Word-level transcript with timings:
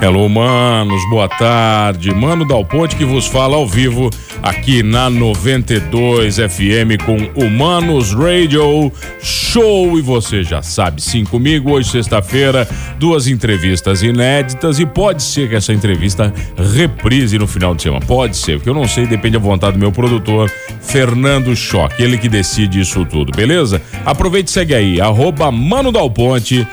Hello, 0.00 0.28
manos, 0.28 1.02
boa 1.10 1.28
tarde. 1.28 2.14
Mano 2.14 2.46
Dal 2.46 2.64
Ponte 2.64 2.94
que 2.94 3.04
vos 3.04 3.26
fala 3.26 3.56
ao 3.56 3.66
vivo 3.66 4.08
aqui 4.40 4.80
na 4.80 5.10
92 5.10 6.36
FM 6.36 7.02
com 7.04 7.16
Humanos 7.34 8.12
Radio 8.12 8.92
Show. 9.20 9.98
E 9.98 10.00
você 10.00 10.44
já 10.44 10.62
sabe, 10.62 11.02
sim, 11.02 11.24
comigo 11.24 11.72
hoje, 11.72 11.90
sexta-feira, 11.90 12.66
duas 12.96 13.26
entrevistas 13.26 14.00
inéditas. 14.00 14.78
E 14.78 14.86
pode 14.86 15.20
ser 15.20 15.48
que 15.48 15.56
essa 15.56 15.72
entrevista 15.72 16.32
reprise 16.72 17.36
no 17.36 17.48
final 17.48 17.74
de 17.74 17.82
semana. 17.82 18.06
Pode 18.06 18.36
ser, 18.36 18.58
porque 18.58 18.70
eu 18.70 18.74
não 18.74 18.86
sei, 18.86 19.04
depende 19.04 19.36
da 19.36 19.42
vontade 19.42 19.72
do 19.72 19.80
meu 19.80 19.90
produtor, 19.90 20.48
Fernando 20.80 21.56
Choque, 21.56 22.00
ele 22.00 22.16
que 22.16 22.28
decide 22.28 22.80
isso 22.80 23.04
tudo, 23.04 23.32
beleza? 23.32 23.82
Aproveite 24.06 24.48
e 24.48 24.52
segue 24.52 24.74
aí, 24.76 25.00
arroba 25.00 25.50
Mano 25.50 25.90
Dal 25.90 26.08
Ponte 26.08 26.64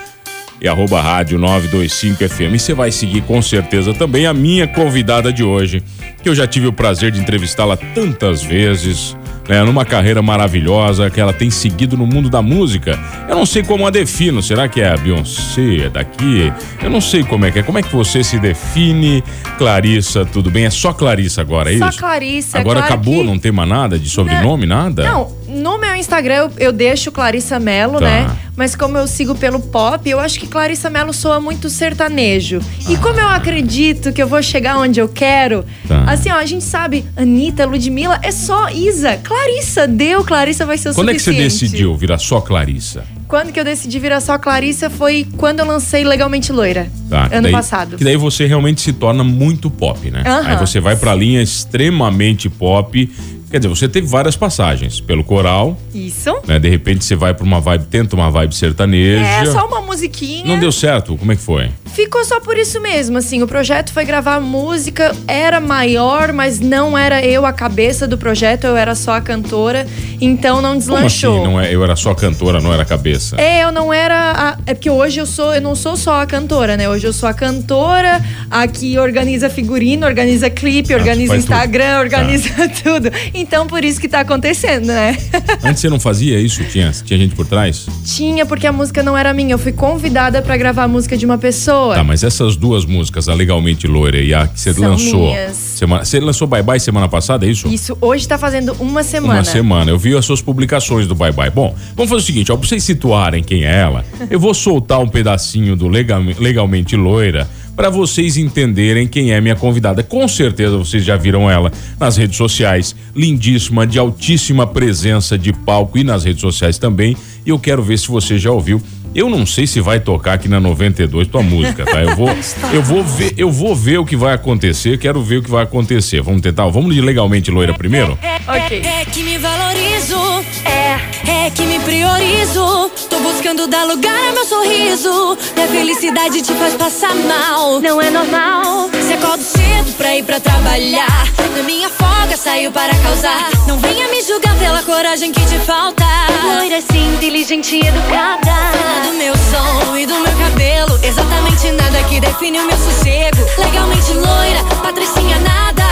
e 0.61 0.67
arroba 0.67 1.01
rádio 1.01 1.37
925 1.37 2.29
FM. 2.29 2.53
E 2.53 2.59
você 2.59 2.73
vai 2.73 2.91
seguir 2.91 3.21
com 3.21 3.41
certeza 3.41 3.93
também 3.93 4.25
a 4.25 4.33
minha 4.33 4.67
convidada 4.67 5.31
de 5.31 5.43
hoje, 5.43 5.83
que 6.21 6.29
eu 6.29 6.35
já 6.35 6.47
tive 6.47 6.67
o 6.67 6.73
prazer 6.73 7.11
de 7.11 7.19
entrevistá-la 7.19 7.77
tantas 7.77 8.43
vezes. 8.43 9.15
Né, 9.47 9.63
numa 9.63 9.85
carreira 9.85 10.23
maravilhosa 10.23 11.07
que 11.07 11.21
ela 11.21 11.31
tem 11.31 11.51
seguido 11.51 11.95
no 11.95 12.07
mundo 12.07 12.31
da 12.31 12.41
música. 12.41 12.97
Eu 13.29 13.35
não 13.35 13.45
sei 13.45 13.61
como 13.61 13.85
a 13.85 13.91
defino. 13.91 14.41
Será 14.41 14.67
que 14.67 14.81
é 14.81 14.89
a 14.89 14.97
Beyoncé? 14.97 15.85
É 15.85 15.89
daqui? 15.89 16.51
Eu 16.81 16.89
não 16.89 16.99
sei 16.99 17.23
como 17.23 17.45
é 17.45 17.51
que 17.51 17.59
é. 17.59 17.61
Como 17.61 17.77
é 17.77 17.83
que 17.83 17.95
você 17.95 18.23
se 18.23 18.39
define, 18.39 19.23
Clarissa? 19.59 20.25
Tudo 20.25 20.49
bem? 20.49 20.65
É 20.65 20.71
só 20.71 20.91
Clarissa 20.91 21.41
agora, 21.41 21.71
é 21.71 21.77
só 21.77 21.89
isso? 21.89 21.99
Só 21.99 22.07
Clarissa. 22.07 22.57
Agora 22.57 22.79
claro 22.79 22.93
acabou, 22.95 23.19
que... 23.19 23.23
não 23.27 23.37
tem 23.37 23.51
mais 23.51 23.69
nada 23.69 23.99
de 23.99 24.09
sobrenome, 24.09 24.65
não, 24.65 24.75
nada? 24.77 25.03
Não, 25.03 25.31
no 25.55 25.79
meu 25.79 25.95
Instagram 25.95 26.35
eu, 26.35 26.51
eu 26.57 26.71
deixo 26.71 27.11
Clarissa 27.11 27.59
Mello, 27.59 27.93
Tá. 27.99 28.05
né? 28.05 28.37
Mas 28.57 28.73
como 28.73 28.97
eu 28.97 29.05
sigo 29.05 29.35
pelo 29.35 29.59
pop, 29.59 30.09
eu 30.09 30.17
acho 30.17 30.39
que 30.39 30.47
Clarissa 30.47 30.89
Mello 30.89 31.11
soa 31.11 31.41
muito 31.41 31.69
sertanejo. 31.69 32.61
E 32.87 32.95
como 32.97 33.19
eu 33.19 33.27
acredito 33.27 34.13
que 34.13 34.21
eu 34.23 34.27
vou 34.27 34.41
chegar 34.41 34.77
onde 34.77 34.97
eu 34.99 35.09
quero, 35.09 35.65
Tá. 35.87 36.03
assim, 36.07 36.29
ó, 36.31 36.35
a 36.35 36.45
gente 36.45 36.63
sabe, 36.63 37.03
Anitta, 37.17 37.65
Ludmilla, 37.65 38.17
é 38.23 38.31
só 38.31 38.69
Isa. 38.69 39.17
Clarissa, 39.17 39.85
deu, 39.87 40.23
Clarissa 40.23 40.65
vai 40.65 40.77
ser 40.77 40.89
o 40.91 40.93
Quando 40.93 41.09
é 41.09 41.13
que 41.13 41.19
você 41.19 41.31
suficiente. 41.31 41.51
decidiu 41.65 41.95
virar 41.97 42.17
só 42.17 42.39
Clarissa? 42.39 43.03
Quando 43.27 43.51
que 43.51 43.59
eu 43.59 43.65
decidi 43.65 43.99
virar 43.99 44.21
só 44.21 44.37
Clarissa 44.37 44.89
foi 44.89 45.27
quando 45.35 45.59
eu 45.59 45.65
lancei 45.65 46.03
Legalmente 46.05 46.51
Loira. 46.53 46.87
Tá, 47.09 47.23
ano 47.31 47.41
daí- 47.41 47.51
passado. 47.51 47.97
Que 47.97 48.03
daí 48.03 48.15
você 48.15 48.45
realmente 48.45 48.79
se 48.81 48.93
torna 48.93 49.23
muito 49.23 49.69
pop, 49.69 50.09
né? 50.11 50.23
Aí 50.45 50.55
você 50.57 50.79
vai 50.79 50.95
pra 50.95 51.13
linha 51.13 51.41
extremamente 51.41 52.49
pop. 52.49 53.09
Quer 53.55 53.59
dizer, 53.59 53.69
você 53.69 53.87
teve 53.87 54.05
várias 54.05 54.35
passagens 54.35 54.99
pelo 54.99 55.23
coral, 55.23 55.77
Isso. 55.93 56.35
né? 56.45 56.59
De 56.59 56.67
repente 56.67 57.05
você 57.05 57.15
vai 57.15 57.33
pra 57.33 57.45
uma 57.45 57.61
vibe, 57.61 57.85
tenta 57.85 58.13
uma 58.13 58.29
vibe 58.29 58.53
sertaneja. 58.53 59.25
É, 59.25 59.45
só 59.45 59.65
uma 59.65 59.79
musiquinha. 59.79 60.43
Não 60.45 60.59
deu 60.59 60.73
certo? 60.73 61.15
Como 61.15 61.31
é 61.31 61.37
que 61.37 61.41
foi? 61.41 61.71
Ficou 61.85 62.25
só 62.25 62.41
por 62.41 62.57
isso 62.57 62.81
mesmo, 62.81 63.17
assim. 63.17 63.41
O 63.41 63.47
projeto 63.47 63.93
foi 63.93 64.03
gravar 64.03 64.41
música, 64.41 65.15
era 65.25 65.61
maior, 65.61 66.33
mas 66.33 66.59
não 66.59 66.97
era 66.97 67.23
eu 67.25 67.45
a 67.45 67.53
cabeça 67.53 68.05
do 68.05 68.17
projeto, 68.17 68.65
eu 68.65 68.75
era 68.75 68.93
só 68.93 69.13
a 69.13 69.21
cantora, 69.21 69.87
então 70.19 70.55
não 70.61 70.71
Como 70.71 70.79
deslanchou. 70.79 71.35
assim? 71.35 71.43
Não 71.45 71.61
é, 71.61 71.73
eu 71.73 71.81
era 71.81 71.95
só 71.95 72.13
cantora, 72.13 72.59
não 72.59 72.73
era 72.73 72.83
cabeça. 72.83 73.37
É, 73.39 73.63
eu 73.63 73.71
não 73.71 73.93
era. 73.93 74.33
a- 74.33 74.57
é 74.65 74.73
porque 74.73 74.89
hoje 74.89 75.21
eu 75.21 75.25
sou, 75.25 75.55
eu 75.55 75.61
não 75.61 75.75
sou 75.77 75.95
só 75.95 76.21
a 76.21 76.25
cantora, 76.25 76.75
né? 76.75 76.89
Hoje 76.89 77.07
eu 77.07 77.13
sou 77.13 77.29
a 77.29 77.33
cantora, 77.33 78.21
a 78.51 78.67
que 78.67 78.99
organiza 78.99 79.49
figurino, 79.49 80.05
organiza 80.05 80.49
clipe, 80.49 80.93
organiza 80.93 81.31
tudo. 81.35 81.39
Instagram, 81.43 81.99
organiza 82.01 82.49
tudo. 82.83 83.09
Então 83.33 83.44
por 83.67 83.83
isso 83.83 83.99
que 84.01 84.07
tá 84.07 84.21
acontecendo, 84.21 84.87
né? 84.87 85.17
Antes 85.63 85.81
você 85.81 85.89
não 85.89 85.99
fazia 85.99 86.39
isso? 86.39 86.63
Tinha, 86.65 86.91
tinha 86.91 87.19
gente 87.19 87.35
por 87.35 87.45
trás? 87.45 87.85
Tinha, 88.05 88.45
porque 88.45 88.65
a 88.67 88.71
música 88.71 89.01
não 89.03 89.15
era 89.17 89.33
minha. 89.33 89.53
Eu 89.53 89.59
fui 89.59 89.71
convidada 89.71 90.41
pra 90.41 90.57
gravar 90.57 90.83
a 90.83 90.87
música 90.87 91.15
de 91.17 91.25
uma 91.25 91.37
pessoa. 91.37 91.95
Tá, 91.95 92.03
mas 92.03 92.23
essas 92.23 92.55
duas 92.55 92.85
músicas, 92.85 93.29
a 93.29 93.33
Legalmente 93.33 93.87
Loira 93.87 94.17
e 94.21 94.33
a 94.33 94.47
que 94.47 94.59
você 94.59 94.73
São 94.73 94.89
lançou. 94.89 95.27
minhas. 95.27 95.55
Semana, 95.55 96.05
você 96.05 96.19
lançou 96.19 96.47
Bye 96.47 96.63
Bye 96.63 96.79
semana 96.79 97.07
passada, 97.07 97.45
é 97.45 97.49
isso? 97.49 97.67
Isso, 97.67 97.97
hoje 98.01 98.27
tá 98.27 98.37
fazendo 98.37 98.73
uma 98.79 99.03
semana. 99.03 99.35
Uma 99.35 99.43
semana. 99.43 99.91
Eu 99.91 99.97
vi 99.97 100.15
as 100.17 100.25
suas 100.25 100.41
publicações 100.41 101.07
do 101.07 101.15
Bye 101.15 101.31
Bye. 101.31 101.49
Bom, 101.51 101.75
vamos 101.95 102.09
fazer 102.09 102.21
o 102.21 102.25
seguinte, 102.25 102.51
ó, 102.51 102.57
pra 102.57 102.67
vocês 102.67 102.83
situarem 102.83 103.43
quem 103.43 103.63
é 103.65 103.75
ela, 103.75 104.05
eu 104.29 104.39
vou 104.39 104.53
soltar 104.53 104.99
um 104.99 105.07
pedacinho 105.07 105.75
do 105.75 105.87
Legal- 105.87 106.21
Legalmente 106.39 106.95
Loira 106.95 107.49
pra 107.75 107.89
vocês 107.89 108.37
entenderem 108.37 109.07
quem 109.07 109.33
é 109.33 109.41
minha 109.41 109.55
convidada. 109.55 110.01
Com 110.01 110.27
certeza 110.27 110.77
vocês 110.77 111.03
já 111.03 111.17
viram 111.17 111.49
ela 111.49 111.71
nas 111.99 112.17
redes 112.17 112.37
sociais, 112.37 112.95
lindíssima, 113.15 113.85
de 113.85 113.99
altíssima 113.99 114.65
presença 114.65 115.37
de 115.37 115.51
palco 115.51 115.97
e 115.97 116.03
nas 116.03 116.23
redes 116.23 116.41
sociais 116.41 116.77
também. 116.77 117.15
E 117.45 117.49
eu 117.49 117.59
quero 117.59 117.83
ver 117.83 117.99
se 117.99 118.07
você 118.07 118.37
já 118.37 118.51
ouviu. 118.51 118.81
Eu 119.15 119.29
não 119.29 119.45
sei 119.45 119.65
se 119.65 119.79
vai 119.79 119.97
tocar 119.97 120.33
aqui 120.33 120.49
na 120.49 120.59
92 120.59 121.29
tua 121.29 121.41
música, 121.41 121.85
tá? 121.85 122.03
Eu 122.03 122.17
vou, 122.17 122.27
eu 122.73 122.83
vou 122.83 123.01
ver, 123.01 123.33
eu 123.37 123.49
vou 123.49 123.73
ver 123.73 123.97
o 123.97 124.05
que 124.05 124.17
vai 124.17 124.33
acontecer, 124.33 124.97
quero 124.97 125.23
ver 125.23 125.37
o 125.37 125.41
que 125.41 125.49
vai 125.49 125.63
acontecer. 125.63 126.21
Vamos 126.21 126.41
tentar, 126.41 126.67
vamos 126.67 126.93
de 126.93 126.99
legalmente 126.99 127.49
loira 127.49 127.73
primeiro? 127.73 128.19
Ok. 128.45 128.81
É 128.83 129.05
que 129.05 129.23
me 129.23 129.37
valorizo, 129.37 130.17
é, 130.65 131.45
é 131.45 131.49
que 131.49 131.61
me 131.61 131.79
priorizo. 131.79 132.91
Tô 133.09 133.19
buscando 133.19 133.67
dar 133.67 133.85
lugar 133.85 134.19
ao 134.27 134.33
meu 134.33 134.45
sorriso. 134.45 135.37
Minha 135.55 135.67
felicidade 135.69 136.41
te 136.41 136.53
faz 136.53 136.73
passar 136.73 137.15
mal. 137.15 137.79
Não 137.79 138.01
é 138.01 138.09
normal. 138.09 138.89
Acordo 139.15 139.43
cedo 139.43 139.95
pra 139.97 140.15
ir 140.15 140.23
pra 140.23 140.39
trabalhar. 140.41 141.25
Na 141.55 141.63
minha 141.63 141.89
folga 141.89 142.35
saiu 142.35 142.69
para 142.71 142.93
causar. 142.95 143.49
Não 143.65 143.77
venha 143.79 144.09
me 144.09 144.21
julgar 144.21 144.57
pela 144.57 144.83
coragem 144.83 145.31
que 145.31 145.39
te 145.45 145.57
falta. 145.59 146.03
Loira 146.43 146.81
sim, 146.81 147.15
inteligente 147.15 147.77
e 147.77 147.87
educada. 147.87 148.51
Fala 148.51 149.05
do 149.05 149.13
meu 149.17 149.33
som 149.37 149.97
e 149.97 150.05
do 150.05 150.15
meu 150.15 150.37
cabelo. 150.37 150.99
Exatamente 151.01 151.71
nada 151.71 152.03
que 152.03 152.19
define 152.19 152.59
o 152.59 152.67
meu 152.67 152.77
sossego. 152.77 153.37
Legalmente 153.57 154.13
loira, 154.13 154.63
patricinha 154.83 155.39
nada. 155.39 155.83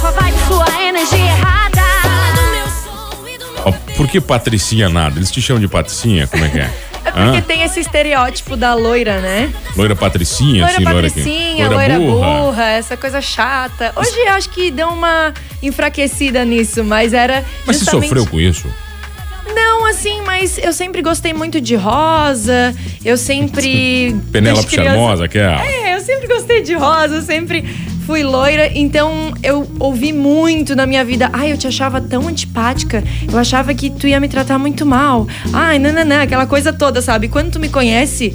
Sua 0.00 0.10
vibe, 0.10 0.38
sua 0.48 0.82
energia 0.82 1.18
errada. 1.18 1.82
Fala 2.02 2.32
do 2.34 2.50
meu 2.50 2.66
som 2.66 3.28
e 3.28 3.38
do 3.38 3.52
meu 3.52 3.62
Ó, 3.64 3.72
por 3.96 4.08
que 4.08 4.20
Patricinha 4.20 4.88
nada? 4.88 5.18
Eles 5.20 5.30
te 5.30 5.40
chamam 5.40 5.60
de 5.60 5.68
Patricinha? 5.68 6.26
Como 6.26 6.44
é 6.44 6.48
que 6.48 6.58
é? 6.58 6.70
Porque 7.16 7.38
Hã? 7.38 7.40
tem 7.40 7.62
esse 7.62 7.80
estereótipo 7.80 8.56
da 8.56 8.74
loira, 8.74 9.20
né? 9.20 9.50
Loira 9.74 9.96
Patricinha, 9.96 10.64
Loira 10.64 10.74
assim, 10.76 10.84
loira 10.84 11.08
patricinha, 11.08 11.64
aqui. 11.66 11.74
loira 11.74 11.98
burra. 11.98 12.64
essa 12.72 12.94
coisa 12.94 13.22
chata. 13.22 13.90
Hoje 13.96 14.10
eu 14.26 14.32
acho 14.34 14.50
que 14.50 14.70
deu 14.70 14.88
uma 14.88 15.32
enfraquecida 15.62 16.44
nisso, 16.44 16.84
mas 16.84 17.14
era 17.14 17.42
Mas 17.66 17.78
você 17.78 17.86
sofreu 17.90 18.26
com 18.26 18.38
isso? 18.38 18.66
Não, 19.54 19.86
assim, 19.86 20.20
mas 20.26 20.58
eu 20.58 20.72
sempre 20.72 21.00
gostei 21.00 21.32
muito 21.32 21.60
de 21.60 21.74
rosa, 21.76 22.74
eu 23.04 23.16
sempre... 23.16 24.14
Penélope 24.32 24.66
criança- 24.66 24.90
Charmosa, 24.90 25.28
que 25.28 25.38
é 25.38 25.46
a... 25.46 25.64
É, 25.64 25.94
eu 25.94 26.00
sempre 26.00 26.26
gostei 26.26 26.62
de 26.62 26.74
rosa, 26.74 27.14
eu 27.16 27.22
sempre 27.22 27.64
fui 28.06 28.22
loira, 28.22 28.70
então 28.72 29.32
eu 29.42 29.68
ouvi 29.80 30.12
muito 30.12 30.76
na 30.76 30.86
minha 30.86 31.04
vida. 31.04 31.28
Ai, 31.32 31.50
eu 31.52 31.58
te 31.58 31.66
achava 31.66 32.00
tão 32.00 32.28
antipática, 32.28 33.02
eu 33.30 33.36
achava 33.38 33.74
que 33.74 33.90
tu 33.90 34.06
ia 34.06 34.20
me 34.20 34.28
tratar 34.28 34.58
muito 34.58 34.86
mal. 34.86 35.26
Ai, 35.52 35.78
nananã, 35.78 36.22
aquela 36.22 36.46
coisa 36.46 36.72
toda, 36.72 37.02
sabe? 37.02 37.26
Quando 37.28 37.50
tu 37.50 37.58
me 37.58 37.68
conhece, 37.68 38.34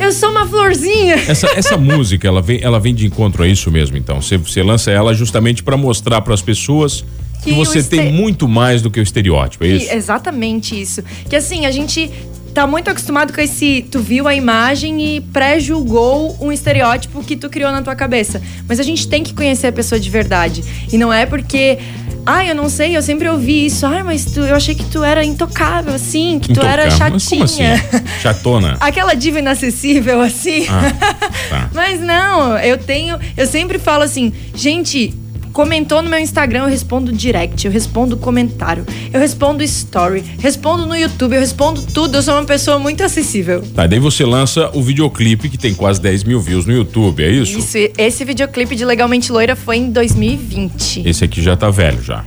eu 0.00 0.10
sou 0.12 0.30
uma 0.30 0.46
florzinha. 0.46 1.14
Essa, 1.28 1.46
essa 1.56 1.76
música, 1.78 2.26
ela 2.26 2.42
vem, 2.42 2.58
ela 2.62 2.80
vem 2.80 2.94
de 2.94 3.06
encontro 3.06 3.44
a 3.44 3.48
isso 3.48 3.70
mesmo, 3.70 3.96
então. 3.96 4.20
Você, 4.20 4.36
você 4.36 4.62
lança 4.62 4.90
ela 4.90 5.14
justamente 5.14 5.62
pra 5.62 5.76
mostrar 5.76 6.20
pras 6.22 6.42
pessoas 6.42 7.04
que, 7.44 7.50
Que 7.50 7.54
você 7.56 7.78
este- 7.78 7.90
tem 7.90 8.12
muito 8.12 8.46
mais 8.48 8.82
do 8.82 8.90
que 8.90 8.98
o 9.00 9.02
estereótipo, 9.02 9.64
é 9.64 9.68
Que- 9.68 9.74
isso? 9.84 9.92
exatamente 9.94 10.80
isso. 10.80 11.02
Que 11.28 11.36
assim, 11.36 11.66
a 11.66 11.70
gente 11.70 12.10
tá 12.52 12.66
muito 12.66 12.90
acostumado 12.90 13.32
com 13.32 13.40
esse. 13.40 13.84
Tu 13.90 13.98
viu 14.00 14.28
a 14.28 14.34
imagem 14.34 15.16
e 15.16 15.20
pré-julgou 15.20 16.36
um 16.40 16.52
estereótipo 16.52 17.22
que 17.22 17.36
tu 17.36 17.48
criou 17.48 17.72
na 17.72 17.82
tua 17.82 17.94
cabeça. 17.94 18.40
Mas 18.68 18.78
a 18.78 18.82
gente 18.82 19.08
tem 19.08 19.22
que 19.22 19.34
conhecer 19.34 19.68
a 19.68 19.72
pessoa 19.72 19.98
de 19.98 20.08
verdade. 20.10 20.64
E 20.92 20.98
não 20.98 21.12
é 21.12 21.26
porque. 21.26 21.78
Ai, 22.24 22.48
eu 22.50 22.54
não 22.54 22.68
sei, 22.68 22.96
eu 22.96 23.02
sempre 23.02 23.28
ouvi 23.28 23.66
isso. 23.66 23.84
Ai, 23.84 24.04
mas 24.04 24.24
tu, 24.24 24.40
eu 24.40 24.54
achei 24.54 24.76
que 24.76 24.84
tu 24.84 25.02
era 25.02 25.24
intocável, 25.24 25.92
assim, 25.92 26.38
que 26.38 26.54
tu 26.54 26.60
era 26.60 26.86
Intocável. 26.86 27.14
Mas 27.14 27.28
como 27.28 27.48
chatinha. 27.48 27.74
assim? 27.74 28.20
Chatona? 28.20 28.76
Aquela 28.80 29.14
diva 29.14 29.40
inacessível, 29.40 30.20
assim. 30.20 30.66
Ah, 30.68 30.92
tá. 31.50 31.70
Mas 31.74 32.00
não, 32.00 32.56
Eu 32.58 32.78
tenho. 32.78 33.18
Eu 33.36 33.46
sempre 33.46 33.78
falo 33.78 34.04
assim, 34.04 34.32
gente. 34.54 35.12
Comentou 35.52 36.00
no 36.00 36.08
meu 36.08 36.18
Instagram, 36.18 36.60
eu 36.60 36.68
respondo 36.68 37.12
direct, 37.12 37.66
eu 37.66 37.72
respondo 37.72 38.16
comentário, 38.16 38.86
eu 39.12 39.20
respondo 39.20 39.62
story, 39.62 40.24
respondo 40.38 40.86
no 40.86 40.96
YouTube, 40.96 41.34
eu 41.34 41.40
respondo 41.40 41.82
tudo. 41.82 42.16
Eu 42.16 42.22
sou 42.22 42.34
uma 42.34 42.44
pessoa 42.44 42.78
muito 42.78 43.02
acessível. 43.04 43.62
Tá, 43.74 43.86
daí 43.86 43.98
você 43.98 44.24
lança 44.24 44.70
o 44.72 44.82
videoclipe 44.82 45.48
que 45.50 45.58
tem 45.58 45.74
quase 45.74 46.00
10 46.00 46.24
mil 46.24 46.40
views 46.40 46.64
no 46.64 46.72
YouTube, 46.72 47.22
é 47.22 47.30
isso? 47.30 47.58
Isso, 47.58 47.92
esse 47.98 48.24
videoclipe 48.24 48.74
de 48.74 48.84
Legalmente 48.84 49.30
Loira 49.30 49.54
foi 49.54 49.76
em 49.76 49.90
2020. 49.90 51.06
Esse 51.06 51.24
aqui 51.24 51.42
já 51.42 51.56
tá 51.56 51.70
velho 51.70 52.02
já. 52.02 52.24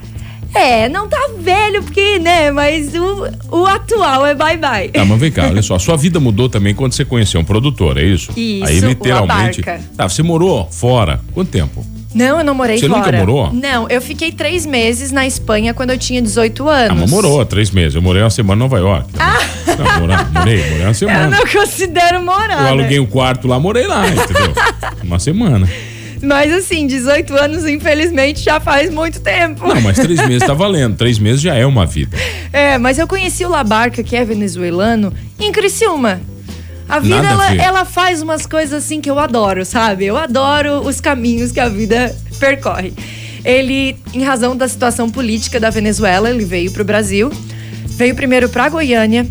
É, 0.53 0.87
não 0.87 1.07
tá 1.09 1.31
velho, 1.37 1.83
porque, 1.83 2.17
né? 2.19 2.49
Mas 2.49 2.93
o, 2.95 3.27
o 3.51 3.65
atual 3.65 4.25
é 4.25 4.33
bye-bye. 4.33 4.89
Tá, 4.89 5.03
mas 5.03 5.19
vem 5.19 5.31
cá, 5.31 5.47
olha 5.49 5.61
só. 5.61 5.75
A 5.75 5.79
sua 5.79 5.97
vida 5.97 6.19
mudou 6.19 6.47
também 6.47 6.73
quando 6.73 6.93
você 6.93 7.03
conheceu 7.03 7.41
um 7.41 7.43
produtor, 7.43 7.97
é 7.97 8.03
isso? 8.03 8.31
Isso, 8.37 8.65
Aí 8.65 8.79
literalmente. 8.79 9.61
Tá, 9.97 10.07
você 10.07 10.23
morou 10.23 10.69
fora? 10.71 11.19
Quanto 11.33 11.49
tempo? 11.49 11.94
Não, 12.15 12.39
eu 12.39 12.45
não 12.45 12.55
morei 12.55 12.77
Você 12.77 12.87
fora. 12.87 13.01
nunca 13.05 13.17
morou? 13.17 13.53
Não, 13.53 13.89
eu 13.89 14.01
fiquei 14.01 14.31
três 14.31 14.65
meses 14.65 15.11
na 15.11 15.27
Espanha 15.27 15.73
quando 15.73 15.89
eu 15.89 15.97
tinha 15.97 16.21
18 16.21 16.67
anos. 16.69 16.91
Ah, 16.91 16.95
mas 17.01 17.09
morou 17.11 17.45
três 17.45 17.69
meses. 17.71 17.93
Eu 17.93 18.01
morei 18.01 18.23
uma 18.23 18.29
semana 18.29 18.57
em 18.57 18.63
Nova 18.63 18.79
York. 18.79 19.09
Ah. 19.19 19.37
Não, 19.77 19.99
morar, 19.99 20.31
morei, 20.31 20.57
morei 20.63 20.79
uma 20.81 20.87
Eu 20.89 20.93
semana. 20.93 21.27
não 21.27 21.45
considero 21.45 22.23
morar. 22.23 22.57
Eu 22.59 22.63
né? 22.63 22.69
aluguei 22.69 22.99
um 23.01 23.05
quarto 23.05 23.47
lá, 23.49 23.59
morei 23.59 23.85
lá, 23.85 24.07
entendeu? 24.07 24.53
Uma 25.03 25.19
semana. 25.19 25.67
Mas 26.23 26.53
assim, 26.53 26.87
18 26.87 27.35
anos, 27.35 27.65
infelizmente, 27.67 28.41
já 28.41 28.59
faz 28.61 28.89
muito 28.89 29.19
tempo. 29.19 29.67
Não, 29.67 29.81
mas 29.81 29.97
três 29.97 30.25
meses 30.25 30.47
tá 30.47 30.53
valendo. 30.53 30.95
Três 30.95 31.19
meses 31.19 31.41
já 31.41 31.53
é 31.53 31.65
uma 31.65 31.85
vida. 31.85 32.17
É, 32.53 32.77
mas 32.77 32.97
eu 32.97 33.05
conheci 33.07 33.43
o 33.45 33.49
Labarca, 33.49 34.01
que 34.01 34.15
é 34.15 34.23
venezuelano, 34.23 35.13
em 35.37 35.51
Criciúma. 35.51 36.21
A 36.87 36.99
vida, 36.99 37.15
Nada 37.21 37.27
a 37.29 37.31
ela, 37.31 37.47
ver. 37.49 37.59
ela 37.59 37.85
faz 37.85 38.21
umas 38.21 38.45
coisas 38.45 38.83
assim 38.83 39.01
que 39.01 39.09
eu 39.09 39.17
adoro, 39.19 39.65
sabe? 39.65 40.05
Eu 40.05 40.15
adoro 40.17 40.81
os 40.87 41.01
caminhos 41.01 41.51
que 41.51 41.59
a 41.59 41.67
vida 41.67 42.15
percorre. 42.39 42.93
Ele, 43.43 43.95
em 44.13 44.23
razão 44.23 44.55
da 44.55 44.67
situação 44.67 45.09
política 45.09 45.59
da 45.59 45.69
Venezuela, 45.69 46.29
ele 46.29 46.45
veio 46.45 46.71
pro 46.71 46.83
Brasil. 46.83 47.31
Veio 47.87 48.15
primeiro 48.15 48.49
pra 48.49 48.69
Goiânia. 48.69 49.25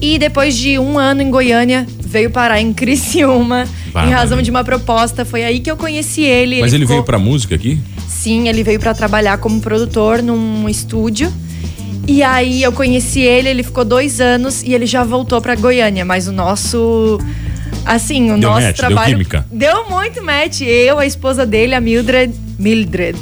E 0.00 0.18
depois 0.18 0.56
de 0.56 0.78
um 0.78 0.98
ano 0.98 1.22
em 1.22 1.30
Goiânia, 1.30 1.86
veio 2.00 2.30
parar 2.30 2.60
em 2.60 2.72
Criciúma. 2.74 3.64
em 3.86 3.90
Bárbaro, 3.92 4.16
razão 4.16 4.42
de 4.42 4.50
uma 4.50 4.62
proposta. 4.64 5.24
Foi 5.24 5.44
aí 5.44 5.60
que 5.60 5.70
eu 5.70 5.76
conheci 5.76 6.22
ele. 6.22 6.60
Mas 6.60 6.72
ele 6.72 6.84
ficou- 6.84 6.96
veio 6.96 7.04
pra 7.04 7.18
música 7.18 7.54
aqui? 7.54 7.78
Sim, 8.08 8.48
ele 8.48 8.62
veio 8.62 8.80
pra 8.80 8.92
trabalhar 8.92 9.38
como 9.38 9.60
produtor 9.60 10.22
num 10.22 10.68
estúdio. 10.68 11.32
E 12.08 12.22
aí 12.22 12.62
eu 12.62 12.72
conheci 12.72 13.20
ele, 13.20 13.48
ele 13.48 13.62
ficou 13.62 13.84
dois 13.84 14.20
anos 14.20 14.62
e 14.62 14.72
ele 14.72 14.86
já 14.86 15.02
voltou 15.02 15.40
pra 15.40 15.54
Goiânia. 15.54 16.04
Mas 16.04 16.28
o 16.28 16.32
nosso. 16.32 17.18
Assim, 17.84 18.30
o 18.32 18.38
Deu 18.38 18.50
nosso 18.50 18.62
match, 18.66 18.76
deu 18.76 18.86
trabalho. 18.86 19.12
química? 19.12 19.46
Deu 19.50 19.88
muito 19.90 20.22
match. 20.24 20.60
Eu, 20.62 20.98
a 20.98 21.06
esposa 21.06 21.44
dele, 21.46 21.74
a 21.74 21.80
Mildred. 21.80 22.32
Mildred. 22.58 23.18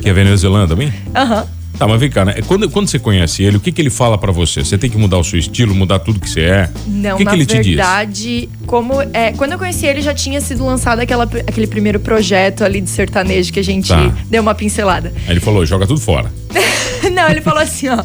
Que 0.00 0.10
é 0.10 0.12
venezuelano 0.12 0.66
também? 0.68 0.92
Aham. 1.14 1.46
Tá, 1.78 1.86
mas 1.86 2.00
vem 2.00 2.10
cá, 2.10 2.24
né? 2.24 2.34
Quando, 2.46 2.68
quando 2.68 2.88
você 2.88 2.98
conhece 2.98 3.42
ele, 3.44 3.56
o 3.56 3.60
que, 3.60 3.70
que 3.70 3.80
ele 3.80 3.88
fala 3.90 4.18
pra 4.18 4.32
você? 4.32 4.64
Você 4.64 4.76
tem 4.76 4.90
que 4.90 4.98
mudar 4.98 5.16
o 5.18 5.22
seu 5.24 5.38
estilo, 5.38 5.74
mudar 5.74 6.00
tudo 6.00 6.18
que 6.18 6.28
você 6.28 6.40
é? 6.40 6.70
Não, 6.86 7.14
o 7.14 7.18
que, 7.18 7.24
na 7.24 7.30
que 7.30 7.36
ele 7.36 7.46
te 7.46 7.56
diz? 7.58 7.66
verdade, 7.76 8.48
como 8.66 9.00
é, 9.12 9.32
quando 9.32 9.52
eu 9.52 9.58
conheci 9.58 9.86
ele 9.86 10.02
já 10.02 10.12
tinha 10.12 10.40
sido 10.40 10.64
lançado 10.66 10.98
aquela, 11.00 11.22
aquele 11.24 11.66
primeiro 11.68 12.00
projeto 12.00 12.64
ali 12.64 12.80
de 12.80 12.90
sertanejo 12.90 13.52
que 13.52 13.60
a 13.60 13.64
gente 13.64 13.88
Tá. 13.88 14.12
deu 14.28 14.42
uma 14.42 14.54
pincelada. 14.56 15.12
Aí 15.26 15.32
ele 15.34 15.40
falou: 15.40 15.64
joga 15.64 15.86
tudo 15.86 16.00
fora. 16.00 16.32
Não, 17.12 17.28
ele 17.30 17.40
falou 17.40 17.60
assim, 17.62 17.86
ó. 17.88 18.02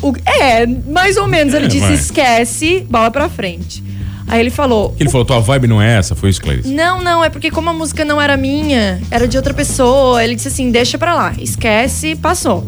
o- 0.00 0.14
é, 0.24 0.66
mais 0.66 1.16
ou 1.18 1.28
menos. 1.28 1.52
Ele 1.54 1.66
É, 1.66 1.68
disse: 1.68 1.80
vai. 1.84 1.94
esquece, 1.94 2.86
bola 2.88 3.10
pra 3.10 3.28
frente. 3.28 3.82
Aí 4.26 4.40
ele 4.40 4.50
falou. 4.50 4.94
Ele 4.98 5.08
falou: 5.08 5.24
tua 5.24 5.40
vibe 5.40 5.66
não 5.66 5.80
é 5.80 5.96
essa, 5.98 6.14
foi 6.14 6.30
isso, 6.30 6.40
Clarice? 6.40 6.68
Não, 6.68 7.02
não, 7.02 7.22
é 7.22 7.28
porque 7.28 7.50
como 7.50 7.70
a 7.70 7.72
música 7.72 8.04
não 8.04 8.20
era 8.20 8.36
minha, 8.36 9.00
era 9.10 9.28
de 9.28 9.36
outra 9.36 9.52
pessoa, 9.52 10.22
ele 10.22 10.34
disse 10.34 10.48
assim: 10.48 10.70
deixa 10.70 10.98
pra 10.98 11.14
lá, 11.14 11.34
esquece, 11.38 12.16
passou. 12.16 12.66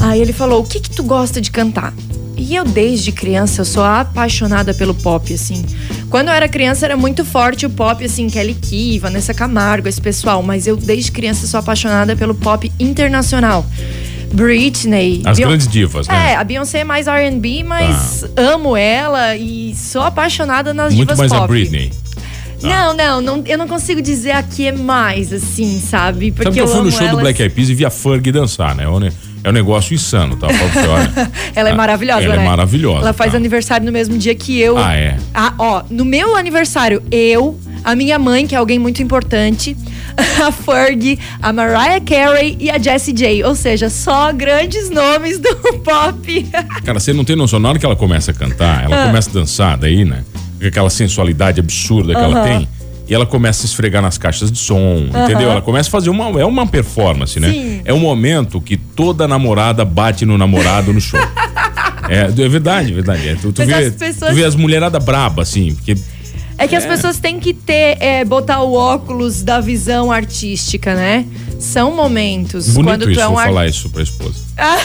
Aí 0.00 0.20
ele 0.20 0.32
falou: 0.32 0.62
o 0.62 0.66
que 0.66 0.80
que 0.80 0.90
tu 0.90 1.02
gosta 1.02 1.40
de 1.40 1.50
cantar? 1.50 1.92
E 2.36 2.54
eu, 2.54 2.64
desde 2.64 3.12
criança, 3.12 3.60
eu 3.60 3.64
sou 3.66 3.84
apaixonada 3.84 4.72
pelo 4.72 4.94
pop, 4.94 5.32
assim. 5.32 5.62
Quando 6.08 6.28
eu 6.28 6.34
era 6.34 6.48
criança, 6.48 6.86
era 6.86 6.96
muito 6.96 7.22
forte 7.22 7.66
o 7.66 7.70
pop, 7.70 8.02
assim, 8.02 8.30
Kelly 8.30 8.54
Key, 8.54 8.98
Vanessa 8.98 9.34
Camargo, 9.34 9.86
esse 9.86 10.00
pessoal. 10.00 10.42
Mas 10.42 10.66
eu, 10.66 10.74
desde 10.74 11.12
criança, 11.12 11.46
sou 11.46 11.60
apaixonada 11.60 12.16
pelo 12.16 12.34
pop 12.34 12.72
internacional. 12.80 13.66
Britney. 14.32 15.22
As 15.24 15.36
Beyon- 15.36 15.48
grandes 15.48 15.68
divas, 15.68 16.08
né? 16.08 16.32
É, 16.32 16.36
a 16.36 16.44
Beyoncé 16.44 16.80
é 16.80 16.84
mais 16.84 17.06
R&B, 17.06 17.62
mas 17.64 18.24
amo 18.36 18.76
ela 18.76 19.36
e 19.36 19.74
sou 19.74 20.02
apaixonada 20.02 20.72
nas 20.72 20.94
Muito 20.94 21.08
divas 21.08 21.18
mais 21.18 21.32
pop. 21.32 21.44
a 21.44 21.46
Britney. 21.46 21.90
Não, 22.62 22.92
não, 22.94 23.20
não, 23.22 23.42
eu 23.46 23.56
não 23.56 23.66
consigo 23.66 24.02
dizer 24.02 24.32
aqui 24.32 24.66
é 24.66 24.72
mais, 24.72 25.32
assim, 25.32 25.80
sabe? 25.80 26.30
Porque 26.30 26.44
Sabe 26.44 26.54
que 26.56 26.60
eu 26.60 26.66
fui 26.68 26.76
amo 26.76 26.84
no 26.84 26.90
show 26.90 27.00
do 27.00 27.06
elas. 27.06 27.20
Black 27.22 27.40
Eyed 27.40 27.54
Peas 27.54 27.70
e 27.70 27.74
vi 27.74 27.86
a 27.86 27.90
Ferg 27.90 28.30
dançar, 28.30 28.74
né? 28.74 28.84
É 28.84 28.88
um, 28.88 29.02
é 29.02 29.48
um 29.48 29.52
negócio 29.52 29.94
insano, 29.94 30.36
tá? 30.36 30.46
Eu 30.48 30.90
olha. 30.90 31.30
Ela 31.56 31.70
é 31.70 31.72
Ah, 31.72 31.74
maravilhosa, 31.74 32.22
ela 32.22 32.34
é 32.34 32.36
né? 32.36 32.44
maravilhosa, 32.44 33.00
Ela 33.00 33.12
faz 33.14 33.32
tá. 33.32 33.38
aniversário 33.38 33.86
no 33.86 33.90
mesmo 33.92 34.18
dia 34.18 34.34
que 34.34 34.60
eu. 34.60 34.76
Ah, 34.76 34.94
é? 34.94 35.16
Ah, 35.34 35.54
ó, 35.58 35.82
no 35.88 36.04
meu 36.04 36.36
aniversário, 36.36 37.02
eu, 37.10 37.58
a 37.84 37.94
minha 37.96 38.18
mãe, 38.18 38.46
que 38.46 38.54
é 38.54 38.58
alguém 38.58 38.78
muito 38.78 39.02
importante, 39.02 39.76
a 40.46 40.50
Ferg, 40.52 41.18
a 41.40 41.52
Mariah 41.52 42.00
Carey 42.00 42.56
e 42.60 42.70
a 42.70 42.78
Jessie 42.78 43.12
J. 43.12 43.44
Ou 43.44 43.54
seja, 43.54 43.88
só 43.88 44.32
grandes 44.32 44.90
nomes 44.90 45.38
do 45.38 45.54
pop. 45.84 46.46
Cara, 46.84 46.98
você 47.00 47.12
não 47.12 47.24
tem 47.24 47.36
noção, 47.36 47.58
na 47.58 47.68
hora 47.70 47.78
que 47.78 47.86
ela 47.86 47.96
começa 47.96 48.30
a 48.30 48.34
cantar, 48.34 48.80
Ah. 48.80 48.84
ela 48.84 49.06
começa 49.06 49.30
a 49.30 49.32
dançar 49.32 49.76
daí, 49.78 50.04
né? 50.04 50.24
Com 50.60 50.66
aquela 50.66 50.90
sensualidade 50.90 51.58
absurda 51.60 52.14
que 52.14 52.20
ela 52.20 52.38
Aham. 52.38 52.44
tem. 52.58 52.68
E 53.08 53.14
ela 53.14 53.26
começa 53.26 53.64
a 53.64 53.66
esfregar 53.66 54.00
nas 54.00 54.16
caixas 54.18 54.52
de 54.52 54.58
som, 54.58 55.06
entendeu? 55.08 55.50
Ela 55.50 55.60
começa 55.62 55.88
a 55.88 55.90
fazer 55.90 56.10
uma. 56.10 56.40
É 56.40 56.44
uma 56.44 56.64
performance, 56.64 57.40
né? 57.40 57.50
Sim. 57.50 57.80
É 57.84 57.92
um 57.92 57.98
momento 57.98 58.60
que 58.60 58.76
toda 58.76 59.26
namorada 59.26 59.84
bate 59.84 60.24
no 60.24 60.38
namorado 60.38 60.92
no 60.92 61.00
show. 61.00 61.18
é, 62.08 62.20
é 62.26 62.48
verdade, 62.48 62.92
é 62.92 62.94
verdade. 62.94 63.28
É, 63.28 63.34
tu, 63.34 63.52
tu 63.52 63.64
vê, 63.64 63.74
as 63.74 63.94
pessoas- 63.94 64.30
tu 64.30 64.36
vê 64.36 64.44
as 64.44 64.54
mulheradas 64.54 65.02
braba, 65.04 65.42
assim, 65.42 65.74
porque 65.74 65.96
É 66.60 66.68
que 66.68 66.76
as 66.76 66.84
pessoas 66.84 67.18
têm 67.18 67.40
que 67.40 67.54
ter, 67.54 67.96
é, 68.00 68.24
botar 68.24 68.62
o 68.62 68.74
óculos 68.74 69.42
da 69.42 69.60
visão 69.60 70.12
artística, 70.12 70.94
né? 70.94 71.24
São 71.58 71.94
momentos. 71.96 72.68
bonito 72.68 72.84
quando 72.90 73.02
tu 73.04 73.10
isso, 73.12 73.20
é 73.20 73.26
um 73.26 73.30
vou 73.30 73.38
ar- 73.38 73.46
falar 73.46 73.66
isso 73.66 73.88
pra 73.90 74.02
esposa. 74.02 74.38
Ah. 74.62 74.78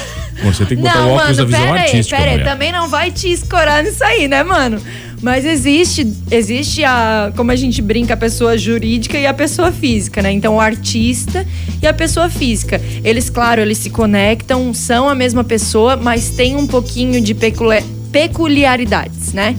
Você 0.45 0.65
tem 0.65 0.77
que 0.77 0.83
botar 0.83 0.95
Não, 0.99 1.09
o 1.09 1.13
óculos 1.15 1.37
mano, 1.37 1.37
da 1.37 1.43
visão 1.45 1.59
pera 1.59 1.73
aí, 1.73 1.85
artística, 1.85 2.17
pera 2.17 2.31
aí, 2.31 2.43
também 2.45 2.71
não 2.71 2.87
vai 2.87 3.11
te 3.11 3.29
escorar 3.29 3.83
nisso 3.83 4.01
aí, 4.05 4.25
né, 4.27 4.41
mano? 4.41 4.81
Mas 5.21 5.43
existe, 5.43 6.07
existe 6.31 6.81
a, 6.85 7.33
como 7.35 7.51
a 7.51 7.55
gente 7.57 7.81
brinca, 7.81 8.13
a 8.13 8.17
pessoa 8.17 8.57
jurídica 8.57 9.17
e 9.17 9.25
a 9.25 9.33
pessoa 9.33 9.71
física, 9.73 10.21
né? 10.21 10.31
Então, 10.31 10.55
o 10.55 10.59
artista 10.61 11.45
e 11.81 11.87
a 11.87 11.93
pessoa 11.93 12.29
física. 12.29 12.81
Eles, 13.03 13.29
claro, 13.29 13.61
eles 13.61 13.77
se 13.79 13.89
conectam, 13.89 14.73
são 14.73 15.09
a 15.09 15.15
mesma 15.15 15.43
pessoa, 15.43 15.97
mas 15.97 16.29
tem 16.29 16.55
um 16.55 16.67
pouquinho 16.67 17.19
de 17.19 17.33
peculi- 17.33 17.83
peculiaridades, 18.11 19.33
né? 19.33 19.55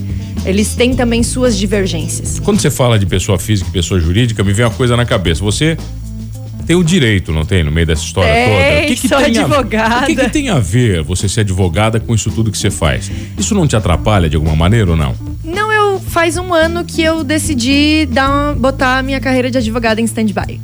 Eles 0.47 0.75
têm 0.75 0.93
também 0.95 1.21
suas 1.23 1.57
divergências. 1.57 2.39
Quando 2.39 2.59
você 2.61 2.71
fala 2.71 2.97
de 2.97 3.05
pessoa 3.05 3.37
física 3.37 3.69
e 3.69 3.73
pessoa 3.73 3.99
jurídica, 3.99 4.43
me 4.43 4.53
vem 4.53 4.65
uma 4.65 4.71
coisa 4.71 4.95
na 4.95 5.05
cabeça. 5.05 5.43
Você 5.43 5.77
tem 6.65 6.75
o 6.75 6.83
direito, 6.83 7.31
não 7.33 7.45
tem, 7.45 7.63
no 7.63 7.71
meio 7.71 7.85
dessa 7.85 8.03
história 8.03 8.33
Tem, 8.33 8.45
toda? 8.45 8.57
O 8.83 8.87
que 8.87 8.95
que 9.01 9.07
sou 9.07 9.17
tem 9.17 9.37
a- 9.37 9.41
advogada. 9.45 10.03
o 10.03 10.07
que, 10.07 10.15
que 10.15 10.29
tem 10.29 10.49
a 10.49 10.59
ver 10.59 11.03
você 11.03 11.27
ser 11.29 11.41
advogada 11.41 11.99
com 11.99 12.15
isso 12.15 12.31
tudo 12.31 12.51
que 12.51 12.57
você 12.57 12.71
faz? 12.71 13.11
Isso 13.37 13.53
não 13.53 13.67
te 13.67 13.75
atrapalha 13.75 14.29
de 14.29 14.35
alguma 14.35 14.55
maneira 14.55 14.91
ou 14.91 14.97
não? 14.97 15.13
Não, 15.43 15.71
eu 15.71 15.99
faz 15.99 16.37
um 16.37 16.53
ano 16.53 16.83
que 16.85 17.01
eu 17.01 17.23
decidi 17.23 18.05
dar 18.05 18.53
botar 18.55 18.97
a 18.99 19.03
minha 19.03 19.19
carreira 19.19 19.51
de 19.51 19.57
advogada 19.57 19.99
em 20.01 20.05
stand-by. 20.05 20.59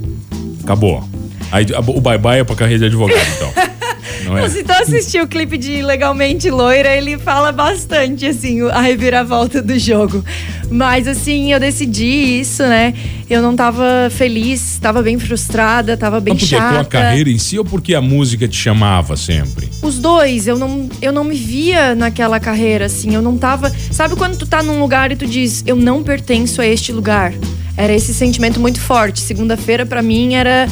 Acabou. 0.64 1.04
Aí 1.52 1.66
a- 1.74 1.80
o 1.80 2.02
bye-bye 2.02 2.40
é 2.40 2.44
pra 2.44 2.56
carreira 2.56 2.80
de 2.80 2.86
advogado, 2.86 3.20
então. 3.38 3.54
Não 4.26 4.38
é? 4.38 4.50
Se 4.50 4.64
tu 4.64 4.72
assistir 4.72 5.22
o 5.22 5.28
clipe 5.28 5.58
de 5.58 5.82
Legalmente 5.82 6.50
Loira, 6.50 6.96
ele 6.96 7.18
fala 7.18 7.52
bastante, 7.52 8.26
assim, 8.26 8.62
a 8.70 8.82
reviravolta 8.82 9.62
do 9.62 9.78
jogo. 9.78 10.24
Mas, 10.70 11.08
assim, 11.08 11.54
eu 11.54 11.60
decidi 11.60 12.40
isso, 12.40 12.64
né? 12.64 12.94
Eu 13.30 13.42
não 13.42 13.56
tava 13.56 14.10
feliz, 14.12 14.78
tava 14.82 15.02
bem 15.02 15.20
frustrada, 15.20 15.96
tava 15.96 16.20
bem 16.20 16.34
Mas 16.34 16.44
porque 16.44 16.56
chata. 16.56 16.70
a 16.70 16.84
tua 16.84 16.86
carreira 16.86 17.30
em 17.30 17.38
si 17.38 17.58
ou 17.58 17.66
porque 17.66 17.94
a 17.94 18.02
música 18.02 18.48
te 18.48 18.58
chamava 18.58 19.16
sempre? 19.16 19.70
Os 19.82 20.00
dois, 20.00 20.48
eu 20.48 20.58
não, 20.58 20.90
eu 21.02 21.12
não 21.12 21.24
me 21.24 21.36
via 21.36 21.96
naquela 21.96 22.40
carreira, 22.40 22.86
assim, 22.86 23.14
eu 23.14 23.22
não 23.22 23.38
tava. 23.38 23.72
Sabe 23.92 24.16
quando 24.16 24.38
tu 24.38 24.46
tá 24.46 24.64
num 24.64 24.80
lugar 24.80 25.12
e 25.12 25.16
tu 25.16 25.26
diz, 25.26 25.64
eu 25.66 25.76
não 25.76 26.04
pertenço 26.04 26.62
a 26.62 26.66
este 26.66 26.92
lugar? 26.92 27.34
Era 27.76 27.94
esse 27.94 28.14
sentimento 28.14 28.60
muito 28.60 28.80
forte. 28.80 29.20
Segunda-feira, 29.20 29.86
pra 29.86 30.02
mim, 30.02 30.36
era. 30.36 30.68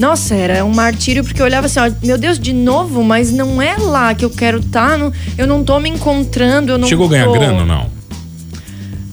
Nossa, 0.00 0.34
era 0.34 0.64
um 0.64 0.72
martírio, 0.72 1.22
porque 1.22 1.42
eu 1.42 1.44
olhava 1.44 1.66
assim, 1.66 1.78
ó, 1.78 1.90
meu 2.02 2.16
Deus, 2.16 2.38
de 2.38 2.54
novo, 2.54 3.04
mas 3.04 3.30
não 3.30 3.60
é 3.60 3.76
lá 3.76 4.14
que 4.14 4.24
eu 4.24 4.30
quero 4.30 4.58
estar, 4.60 4.98
tá, 4.98 5.12
eu 5.36 5.46
não 5.46 5.62
tô 5.62 5.78
me 5.78 5.90
encontrando, 5.90 6.72
eu 6.72 6.78
não 6.78 6.88
Chegou 6.88 7.06
a 7.06 7.10
ganhar 7.10 7.26
tô... 7.26 7.32
grana 7.32 7.60
ou 7.60 7.66
não? 7.66 8.00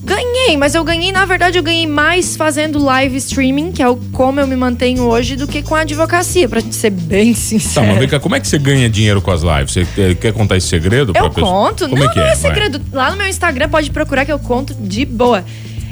Ganhei, 0.06 0.56
mas 0.56 0.74
eu 0.74 0.86
ganhei, 0.86 1.12
na 1.12 1.25
verdade, 1.25 1.58
eu 1.60 1.63
ganhei 1.63 1.86
mais 1.86 2.38
fazendo 2.38 2.79
live 2.82 3.17
streaming, 3.17 3.74
que 3.74 3.84
é 3.84 3.89
o 3.89 3.98
como 4.13 4.39
eu 4.39 4.48
me 4.48 4.56
mantenho 4.56 5.03
hoje, 5.03 5.36
do 5.36 5.46
que 5.46 5.62
com 5.62 5.75
a 5.75 5.82
advocacia, 5.82 6.48
pra 6.48 6.62
ser 6.62 6.91
bem 6.91 7.34
Tá, 7.34 7.39
sincero. 7.41 7.88
mas 7.88 7.98
vem 7.98 8.08
cá, 8.08 8.17
como 8.17 8.34
é 8.34 8.39
que 8.39 8.48
você 8.48 8.58
ganha 8.58 8.89
dinheiro 8.89 9.22
com 9.22 9.29
as 9.29 9.41
lives? 9.41 9.74
Você 9.74 9.86
eh, 9.98 10.15
quer 10.15 10.32
contar 10.32 10.56
esse 10.56 10.67
segredo? 10.67 11.12
pra 11.12 11.24
Eu 11.24 11.29
pessoa? 11.29 11.51
conto. 11.51 11.89
Como 11.89 12.01
não, 12.01 12.10
é 12.10 12.13
que 12.13 12.20
não 12.20 12.25
é? 12.25 12.32
é 12.32 12.36
Vai. 12.36 12.53
segredo. 12.53 12.82
Lá 12.94 13.12
no 13.12 13.17
meu 13.17 13.27
Instagram 13.27 13.67
pode 13.67 13.91
procurar 13.91 14.24
que 14.24 14.32
eu 14.32 14.39
conto 14.39 14.74
de 14.74 15.03
boa. 15.03 15.44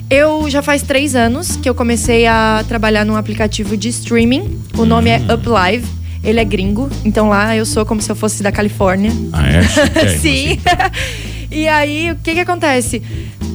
Eu 0.09 0.49
já 0.49 0.61
faz 0.61 0.81
três 0.83 1.15
anos 1.15 1.55
que 1.55 1.67
eu 1.67 1.73
comecei 1.73 2.27
a 2.27 2.63
trabalhar 2.67 3.03
num 3.05 3.15
aplicativo 3.15 3.75
de 3.75 3.89
streaming. 3.89 4.59
O 4.77 4.85
nome 4.85 5.09
é 5.09 5.17
Uplive. 5.33 5.87
Ele 6.23 6.39
é 6.39 6.43
gringo, 6.43 6.89
então 7.03 7.29
lá 7.29 7.55
eu 7.55 7.65
sou 7.67 7.85
como 7.85 8.01
se 8.01 8.11
eu 8.11 8.15
fosse 8.15 8.41
da 8.41 8.51
Califórnia. 8.51 9.11
Ah, 9.31 9.47
é? 9.47 9.61
Chiquérrimo, 9.69 10.21
Sim. 10.21 10.59
e 11.51 11.67
aí, 11.67 12.11
o 12.11 12.15
que 12.15 12.33
que 12.33 12.39
acontece? 12.39 13.01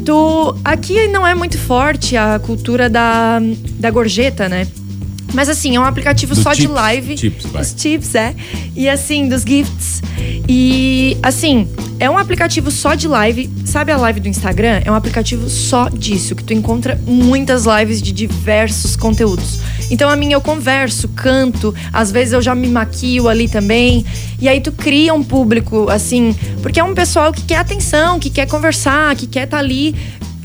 Tu. 0.05 0.57
Aqui 0.65 1.09
não 1.09 1.27
é 1.27 1.35
muito 1.35 1.59
forte 1.59 2.17
a 2.17 2.39
cultura 2.39 2.89
da, 2.89 3.41
da 3.75 3.91
gorjeta, 3.91 4.49
né? 4.49 4.69
Mas 5.35 5.49
assim, 5.49 5.75
é 5.75 5.81
um 5.81 5.85
aplicativo 5.85 6.35
Do 6.35 6.41
só 6.41 6.53
de 6.53 6.63
tips, 6.63 6.75
live. 6.75 7.15
tips, 7.17 7.47
vai. 7.47 7.63
Os 7.63 7.73
tips, 7.75 8.15
é. 8.15 8.35
E 8.77 8.89
assim, 8.89 9.29
dos 9.29 9.43
gifts. 9.43 10.01
E 10.49 11.17
assim, 11.25 11.69
é 12.01 12.09
um 12.09 12.17
aplicativo 12.17 12.71
só 12.71 12.95
de 12.95 13.07
live. 13.07 13.51
Sabe 13.67 13.93
a 13.93 13.97
live 13.99 14.21
do 14.21 14.27
Instagram? 14.27 14.81
É 14.85 14.91
um 14.91 14.95
aplicativo 14.95 15.51
só 15.51 15.91
disso, 15.91 16.35
que 16.35 16.43
tu 16.43 16.55
encontra 16.55 16.99
muitas 17.07 17.67
lives 17.67 18.01
de 18.01 18.11
diversos 18.11 18.97
conteúdos. 18.97 19.61
Então 19.91 20.09
a 20.09 20.17
minha 20.17 20.35
eu 20.35 20.41
converso, 20.41 21.09
canto, 21.09 21.75
às 21.93 22.11
vezes 22.11 22.33
eu 22.33 22.41
já 22.41 22.55
me 22.55 22.69
maquio 22.69 23.29
ali 23.29 23.49
também. 23.49 24.05
E 24.41 24.49
aí 24.49 24.63
tu 24.63 24.73
cria 24.73 25.13
um 25.13 25.23
público, 25.23 25.91
assim, 25.91 26.35
porque 26.63 26.81
é 26.81 26.85
um 26.85 26.95
pessoal 26.95 27.33
que 27.35 27.43
quer 27.43 27.57
atenção, 27.57 28.19
que 28.19 28.31
quer 28.31 28.47
conversar, 28.47 29.15
que 29.15 29.27
quer 29.27 29.45
estar 29.45 29.59
ali, 29.59 29.95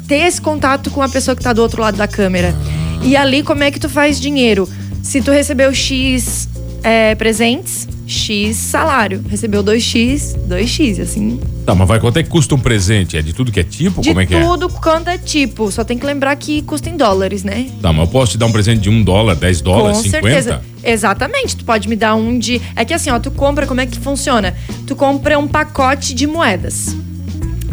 ter 0.10 0.28
esse 0.28 0.42
contato 0.42 0.92
com 0.92 1.02
a 1.02 1.08
pessoa 1.08 1.38
que 1.38 1.42
tá 1.42 1.54
do 1.54 1.62
outro 1.62 1.82
lado 1.82 1.96
da 1.96 2.08
câmera. 2.08 2.54
E 3.02 3.16
ali, 3.16 3.42
como 3.42 3.64
é 3.64 3.72
que 3.72 3.80
tu 3.80 3.88
faz 3.88 4.20
dinheiro? 4.20 4.68
Se 5.02 5.22
tu 5.22 5.32
recebeu 5.32 5.74
X 5.74 6.50
é, 6.84 7.16
presentes, 7.16 7.88
X 8.08 8.56
salário. 8.58 9.24
Recebeu 9.28 9.64
2X, 9.64 10.36
2X, 10.48 11.02
assim. 11.02 11.40
Tá, 11.66 11.74
mas 11.74 11.88
vai 11.88 12.00
quanto 12.00 12.18
é 12.18 12.24
que 12.24 12.30
custa 12.30 12.54
um 12.54 12.60
presente? 12.60 13.18
É 13.18 13.22
de 13.22 13.34
tudo 13.34 13.52
que 13.52 13.60
é 13.60 13.64
tipo? 13.64 14.02
De 14.02 14.10
Como 14.10 14.22
é 14.22 14.26
que 14.26 14.36
é? 14.36 14.44
tudo 14.44 14.70
quanto 14.70 15.10
é 15.10 15.18
tipo. 15.18 15.72
Só 15.72 15.84
tem 15.84 15.98
que 15.98 16.06
lembrar 16.06 16.36
que 16.36 16.62
custa 16.62 16.90
em 16.90 16.96
dólares, 16.98 17.44
né? 17.44 17.68
Tá, 17.82 17.92
mas 17.92 18.06
eu 18.06 18.12
posso 18.12 18.34
te 18.34 18.38
dar 18.38 18.46
um 18.46 18.52
presente 18.52 18.82
de 18.82 18.90
um 18.90 19.04
dólar, 19.04 19.36
10 19.36 19.62
dólares, 19.62 19.98
Com 19.98 20.04
50? 20.04 20.22
certeza. 20.28 20.62
Exatamente. 20.84 21.56
Tu 21.58 21.66
pode 21.66 21.90
me 21.90 21.96
dar 21.96 22.14
um 22.16 22.38
de. 22.38 22.62
É 22.76 22.86
que 22.86 22.94
assim, 22.94 23.10
ó, 23.10 23.18
tu 23.20 23.32
compra, 23.32 23.66
como 23.66 23.82
é 23.82 23.86
que 23.88 23.98
funciona? 24.00 24.54
Tu 24.86 24.96
compra 24.96 25.40
um 25.40 25.48
pacote 25.48 26.14
de 26.14 26.28
moedas. 26.28 26.96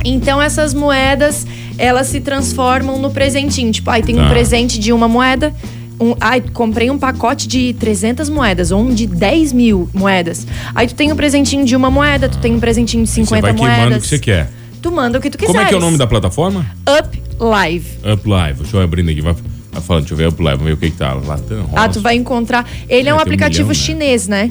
Então 0.04 0.40
essas 0.40 0.72
moedas, 0.74 1.46
elas 1.78 2.06
se 2.08 2.20
transformam 2.20 2.98
no 2.98 3.10
presentinho. 3.10 3.70
Tipo, 3.70 3.90
aí 3.90 4.02
tem 4.02 4.14
um 4.18 4.22
Tá. 4.24 4.30
presente 4.30 4.78
de 4.78 4.92
uma 4.92 5.06
moeda. 5.06 5.54
Um, 6.02 6.16
ai, 6.20 6.40
comprei 6.40 6.90
um 6.90 6.98
pacote 6.98 7.46
de 7.46 7.74
300 7.74 8.28
moedas, 8.28 8.72
ou 8.72 8.80
um 8.82 8.92
de 8.92 9.06
10 9.06 9.52
mil 9.52 9.88
moedas. 9.94 10.44
Aí 10.74 10.88
tu 10.88 10.94
tem 10.96 11.12
um 11.12 11.16
presentinho 11.16 11.64
de 11.64 11.76
uma 11.76 11.90
moeda, 11.90 12.28
tu 12.28 12.38
tem 12.38 12.52
um 12.54 12.58
presentinho 12.60 13.04
de 13.04 13.10
Você 13.10 13.20
50 13.24 13.40
vai 13.42 13.54
queimando 13.54 13.76
o 13.76 13.80
moedas. 13.84 14.02
que 14.02 14.08
você 14.08 14.18
quer. 14.18 14.50
Tu 14.80 14.90
manda 14.90 15.18
o 15.18 15.20
que 15.20 15.30
tu 15.30 15.38
quiseres. 15.38 15.54
Como 15.54 15.64
é 15.64 15.68
que 15.68 15.74
é 15.74 15.76
o 15.76 15.80
nome 15.80 15.96
da 15.96 16.06
plataforma? 16.08 16.66
Up 16.98 17.22
Live. 17.38 17.86
Up 18.12 18.28
Live. 18.28 18.60
Deixa 18.62 18.76
eu 18.76 18.82
abrindo 18.82 19.10
aqui. 19.10 19.20
Vai, 19.20 19.34
vai 19.72 19.80
falando, 19.82 20.02
deixa 20.02 20.14
eu 20.14 20.18
ver 20.18 20.28
Up 20.28 20.42
Live, 20.42 20.58
vamos 20.58 20.70
ver 20.72 20.76
o 20.76 20.80
que 20.80 20.90
que 20.90 20.96
tá. 20.96 21.14
Lá 21.14 21.38
tem 21.38 21.64
Ah, 21.74 21.88
tu 21.88 22.00
vai 22.00 22.16
encontrar. 22.16 22.68
Ele 22.88 23.08
é 23.08 23.14
um 23.14 23.16
Vai 23.16 23.24
ter 23.24 23.30
um 23.30 23.34
aplicativo 23.34 23.68
milhão, 23.68 23.68
né? 23.68 23.74
chinês, 23.74 24.26
né? 24.26 24.50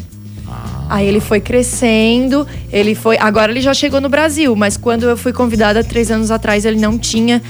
Aí 0.89 1.07
ele 1.07 1.21
foi 1.21 1.39
crescendo, 1.39 2.45
ele 2.69 2.95
foi. 2.95 3.17
Agora 3.17 3.49
ele 3.51 3.61
já 3.61 3.73
chegou 3.73 4.01
no 4.01 4.09
Brasil, 4.09 4.53
mas 4.57 4.75
quando 4.75 5.03
eu 5.03 5.15
fui 5.15 5.31
convidada 5.31 5.83
três 5.85 6.11
anos 6.11 6.29
atrás, 6.29 6.65
ele 6.65 6.77
não 6.81 6.97
tinha 6.97 7.41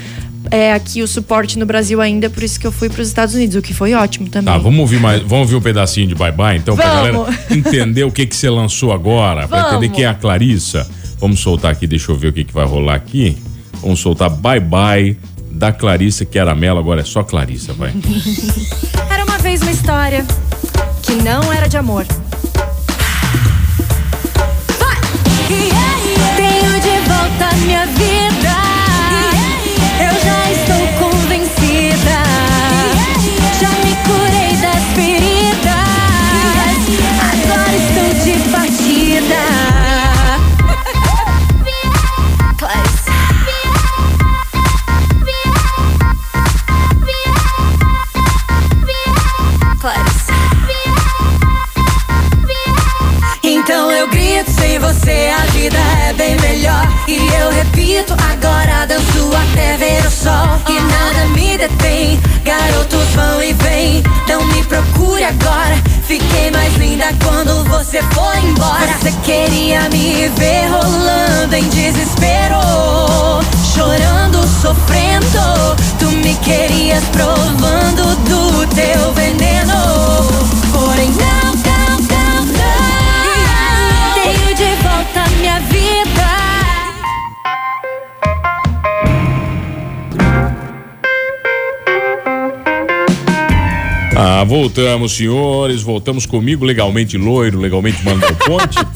é, 0.52 0.74
aqui 0.74 1.02
o 1.02 1.08
suporte 1.08 1.58
no 1.58 1.66
Brasil 1.66 2.02
ainda, 2.02 2.30
por 2.30 2.44
isso 2.44 2.60
que 2.60 2.68
eu 2.68 2.72
fui 2.72 2.90
para 2.90 3.02
os 3.02 3.08
Estados 3.08 3.34
Unidos, 3.34 3.56
o 3.56 3.62
que 3.62 3.74
foi 3.74 3.94
ótimo 3.94 4.30
também. 4.30 4.54
Tá, 4.54 4.60
vamos 4.60 4.80
ouvir 4.82 5.00
mais, 5.00 5.22
vamos 5.22 5.46
ouvir 5.46 5.56
um 5.56 5.62
pedacinho 5.62 6.08
de 6.08 6.14
Bye 6.14 6.32
Bye, 6.34 6.58
então, 6.58 6.76
pra 6.76 7.02
Vamos. 7.02 7.26
galera 7.28 7.46
entender 7.50 8.04
o 8.04 8.12
que 8.12 8.26
que 8.26 8.36
você 8.36 8.50
lançou 8.50 8.92
agora, 8.92 9.48
pra 9.48 9.62
Vamos. 9.62 9.74
entender 9.78 9.96
quem 9.96 10.04
é 10.04 10.08
a 10.10 10.14
Clarissa. 10.14 10.88
Vamos 11.20 11.40
soltar 11.40 11.72
aqui, 11.72 11.88
deixa 11.88 12.12
eu 12.12 12.16
ver 12.18 12.28
o 12.28 12.34
que 12.34 12.44
que 12.44 12.54
vai 12.54 12.66
rolar 12.66 12.96
aqui. 12.96 13.38
Vamos 13.82 14.00
soltar 14.00 14.30
Bye 14.30 14.60
Bye 14.60 15.18
da 15.52 15.72
Clarissa, 15.72 16.26
que 16.26 16.38
era 16.38 16.54
Melo, 16.54 16.80
agora 16.80 17.02
é 17.02 17.04
só 17.06 17.24
Clarissa, 17.24 17.74
vai. 17.74 17.94
Era 19.10 19.24
uma 19.26 19.38
vez 19.38 19.62
uma 19.62 19.72
história 19.72 20.26
que 21.04 21.14
não 21.16 21.52
era 21.52 21.68
de 21.68 21.76
amor. 21.78 22.06
Voltamos, 94.52 95.14
senhores. 95.14 95.82
Voltamos 95.82 96.26
comigo, 96.26 96.66
legalmente 96.66 97.18
loiro, 97.18 97.58
legalmente 97.58 98.04
mano 98.04 98.20
do 98.20 98.36
ponte. 98.36 98.78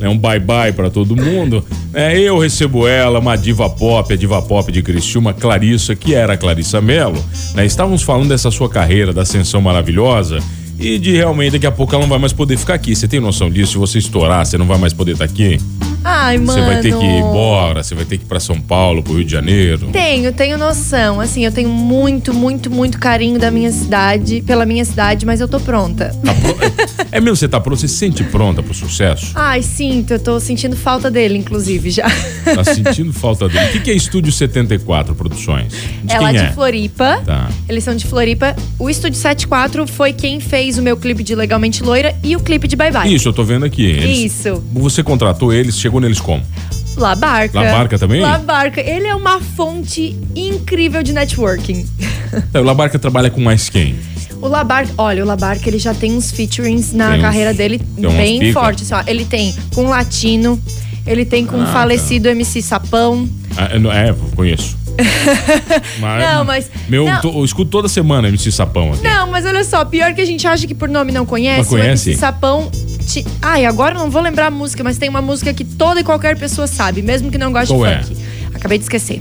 É 0.00 0.08
um 0.08 0.16
bye-bye 0.16 0.72
pra 0.72 0.88
todo 0.88 1.14
mundo. 1.14 1.62
É, 1.92 2.18
eu 2.18 2.38
recebo 2.38 2.88
ela, 2.88 3.18
uma 3.18 3.36
diva 3.36 3.68
pop, 3.68 4.10
a 4.10 4.16
diva 4.16 4.40
pop 4.40 4.72
de 4.72 4.80
Criciúma, 4.80 5.34
Clarissa, 5.34 5.94
que 5.94 6.14
era 6.14 6.32
a 6.32 6.36
Clarissa 6.38 6.80
Mello. 6.80 7.22
Né? 7.54 7.66
Estávamos 7.66 8.02
falando 8.02 8.30
dessa 8.30 8.50
sua 8.50 8.68
carreira, 8.70 9.12
da 9.12 9.22
ascensão 9.22 9.60
maravilhosa. 9.60 10.38
E 10.78 10.98
de 10.98 11.12
realmente 11.12 11.52
daqui 11.52 11.66
a 11.66 11.70
pouco 11.70 11.94
ela 11.94 12.02
não 12.02 12.08
vai 12.08 12.18
mais 12.18 12.32
poder 12.32 12.56
ficar 12.56 12.74
aqui. 12.74 12.96
Você 12.96 13.06
tem 13.06 13.20
noção 13.20 13.50
disso? 13.50 13.72
Se 13.72 13.78
você 13.78 13.98
estourar, 13.98 14.46
você 14.46 14.56
não 14.56 14.66
vai 14.66 14.78
mais 14.78 14.94
poder 14.94 15.12
estar 15.12 15.26
aqui. 15.26 15.58
Ai, 16.02 16.38
mano. 16.38 16.52
Você 16.52 16.60
vai 16.66 16.80
ter 16.80 16.96
que 16.96 17.04
ir 17.04 17.18
embora, 17.18 17.82
você 17.82 17.94
vai 17.94 18.04
ter 18.04 18.18
que 18.18 18.24
ir 18.24 18.26
pra 18.26 18.40
São 18.40 18.60
Paulo, 18.60 19.02
pro 19.02 19.14
Rio 19.14 19.24
de 19.24 19.32
Janeiro. 19.32 19.88
Tenho, 19.92 20.32
tenho 20.32 20.56
noção. 20.58 21.20
Assim, 21.20 21.44
eu 21.44 21.52
tenho 21.52 21.68
muito, 21.68 22.32
muito, 22.32 22.70
muito 22.70 22.98
carinho 22.98 23.38
da 23.38 23.50
minha 23.50 23.70
cidade, 23.70 24.42
pela 24.46 24.64
minha 24.64 24.84
cidade, 24.84 25.26
mas 25.26 25.40
eu 25.40 25.48
tô 25.48 25.60
pronta. 25.60 26.14
Tá 26.24 26.34
pro- 26.34 27.06
É 27.12 27.20
mesmo 27.20 27.36
você 27.36 27.48
tá 27.48 27.60
pronta? 27.60 27.80
Você 27.80 27.88
se 27.88 27.96
sente 27.96 28.22
pronta 28.24 28.62
pro 28.62 28.72
sucesso? 28.74 29.32
Ai, 29.34 29.62
sinto, 29.62 30.12
eu 30.14 30.18
tô 30.18 30.38
sentindo 30.40 30.76
falta 30.76 31.10
dele, 31.10 31.36
inclusive, 31.38 31.90
já. 31.90 32.06
Tá 32.44 32.64
sentindo 32.72 33.12
falta 33.12 33.48
dele. 33.48 33.78
O 33.78 33.82
que, 33.82 33.90
é 33.90 33.94
Estúdio 33.94 34.32
74 34.32 35.14
Produções? 35.14 35.72
De 36.04 36.14
Ela 36.14 36.32
é 36.32 36.36
é? 36.36 36.46
de 36.48 36.54
Floripa. 36.54 37.22
Tá. 37.24 37.48
Eles 37.68 37.84
são 37.84 37.94
de 37.94 38.06
Floripa. 38.06 38.54
O 38.78 38.88
Estúdio 38.88 39.16
74 39.18 39.86
foi 39.86 40.12
quem 40.12 40.40
fez 40.40 40.78
o 40.78 40.82
meu 40.82 40.96
clipe 40.96 41.22
de 41.22 41.34
Legalmente 41.34 41.82
Loira 41.82 42.14
e 42.22 42.36
o 42.36 42.40
clipe 42.40 42.66
de 42.68 42.76
Bye 42.76 42.90
Bye. 42.92 43.14
Isso, 43.14 43.28
eu 43.28 43.32
tô 43.32 43.44
vendo 43.44 43.64
aqui. 43.64 43.84
Eles- 43.84 44.32
Isso. 44.32 44.62
Você 44.72 45.02
contratou 45.02 45.52
eles, 45.52 45.76
chegou 45.78 45.89
neles 45.98 46.20
como? 46.20 46.42
La 46.96 47.14
Barca. 47.14 47.58
La 47.60 47.72
Barca 47.72 47.98
também? 47.98 48.20
La 48.20 48.36
Barca. 48.38 48.80
Ele 48.80 49.06
é 49.06 49.14
uma 49.14 49.40
fonte 49.40 50.14
incrível 50.36 51.02
de 51.02 51.12
networking. 51.12 51.86
É, 52.52 52.60
o 52.60 52.62
Labarca 52.64 52.98
trabalha 52.98 53.30
com 53.30 53.40
mais 53.40 53.68
quem? 53.70 53.96
O 54.42 54.48
Labarca, 54.48 54.92
olha, 54.98 55.22
o 55.24 55.26
Labarca 55.26 55.68
ele 55.68 55.78
já 55.78 55.92
tem 55.94 56.12
uns 56.16 56.30
featurings 56.30 56.92
na 56.92 57.08
Tem 57.10 57.18
uns- 57.18 57.22
carreira 57.22 57.54
dele 57.54 57.78
tem 57.78 58.04
umas 58.06 58.14
bem 58.16 58.52
fortes. 58.52 58.90
Ó. 58.92 59.02
Ele 59.06 59.24
tem 59.24 59.54
com 59.74 59.88
Latino, 59.88 60.60
ele 61.06 61.24
tem 61.24 61.44
com 61.46 61.56
o 61.58 61.62
Ah, 61.62 61.66
falecido 61.66 62.28
MC 62.28 62.60
Sapão. 62.62 63.28
Ah, 63.56 63.78
não- 63.78 63.90
é, 63.92 64.14
conheço. 64.36 64.78
Mas- 66.00 66.22
Não, 66.24 66.44
mas- 66.44 66.70
Meu, 66.88 67.06
não. 67.06 67.20
tô- 67.20 67.32
eu 67.38 67.44
escuto 67.44 67.70
toda 67.70 67.88
semana 67.88 68.28
MC 68.28 68.50
Sapão 68.52 68.92
aqui. 68.92 69.02
Não, 69.02 69.30
mas 69.30 69.46
olha 69.46 69.64
só, 69.64 69.84
pior 69.84 70.12
que 70.14 70.20
a 70.20 70.24
gente 70.26 70.46
acha 70.46 70.66
que 70.66 70.74
por 70.74 70.88
nome 70.88 71.10
não 71.12 71.24
conhece. 71.24 71.58
Mas 71.60 71.68
conhece? 71.68 72.10
MC 72.10 72.20
Sapão. 72.20 72.70
Ti... 73.12 73.24
Ai, 73.42 73.64
agora 73.66 73.94
eu 73.94 73.98
não 73.98 74.10
vou 74.10 74.22
lembrar 74.22 74.46
a 74.46 74.50
música, 74.50 74.84
mas 74.84 74.96
tem 74.98 75.08
uma 75.08 75.22
música 75.22 75.52
que 75.52 75.64
toda 75.64 76.00
e 76.00 76.04
qualquer 76.04 76.36
pessoa 76.38 76.66
sabe, 76.66 77.02
mesmo 77.02 77.30
que 77.30 77.38
não 77.38 77.50
goste 77.52 77.74
Qual 77.74 77.84
de 77.86 77.92
é? 77.92 78.02
funk. 78.02 78.16
Acabei 78.54 78.78
de 78.78 78.84
esquecer. 78.84 79.20